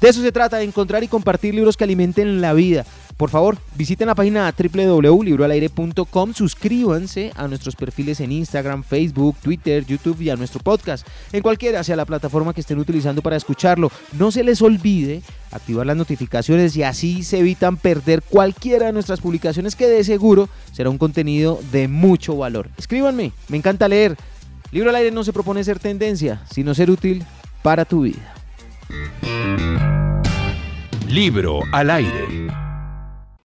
De 0.00 0.08
eso 0.08 0.22
se 0.22 0.32
trata, 0.32 0.56
de 0.56 0.64
encontrar 0.64 1.04
y 1.04 1.08
compartir 1.08 1.54
libros 1.54 1.76
que 1.76 1.84
alimenten 1.84 2.40
la 2.40 2.52
vida. 2.52 2.84
Por 3.20 3.28
favor, 3.28 3.58
visiten 3.76 4.06
la 4.06 4.14
página 4.14 4.50
www.libroalaire.com, 4.50 6.32
suscríbanse 6.32 7.32
a 7.36 7.48
nuestros 7.48 7.76
perfiles 7.76 8.18
en 8.20 8.32
Instagram, 8.32 8.82
Facebook, 8.82 9.36
Twitter, 9.42 9.84
YouTube 9.84 10.22
y 10.22 10.30
a 10.30 10.36
nuestro 10.36 10.60
podcast, 10.60 11.06
en 11.30 11.42
cualquiera 11.42 11.84
sea 11.84 11.96
la 11.96 12.06
plataforma 12.06 12.54
que 12.54 12.62
estén 12.62 12.78
utilizando 12.78 13.20
para 13.20 13.36
escucharlo. 13.36 13.92
No 14.14 14.30
se 14.30 14.42
les 14.42 14.62
olvide 14.62 15.20
activar 15.52 15.84
las 15.84 15.98
notificaciones 15.98 16.74
y 16.78 16.82
así 16.82 17.22
se 17.22 17.40
evitan 17.40 17.76
perder 17.76 18.22
cualquiera 18.22 18.86
de 18.86 18.92
nuestras 18.94 19.20
publicaciones 19.20 19.76
que 19.76 19.86
de 19.86 20.02
seguro 20.02 20.48
será 20.72 20.88
un 20.88 20.96
contenido 20.96 21.60
de 21.72 21.88
mucho 21.88 22.38
valor. 22.38 22.70
Escríbanme, 22.78 23.32
me 23.48 23.58
encanta 23.58 23.86
leer. 23.86 24.16
Libro 24.72 24.88
al 24.88 24.96
aire 24.96 25.10
no 25.10 25.24
se 25.24 25.34
propone 25.34 25.62
ser 25.62 25.78
tendencia, 25.78 26.40
sino 26.50 26.72
ser 26.74 26.90
útil 26.90 27.22
para 27.60 27.84
tu 27.84 28.00
vida. 28.00 28.34
Libro 31.06 31.60
al 31.70 31.90
aire. 31.90 32.59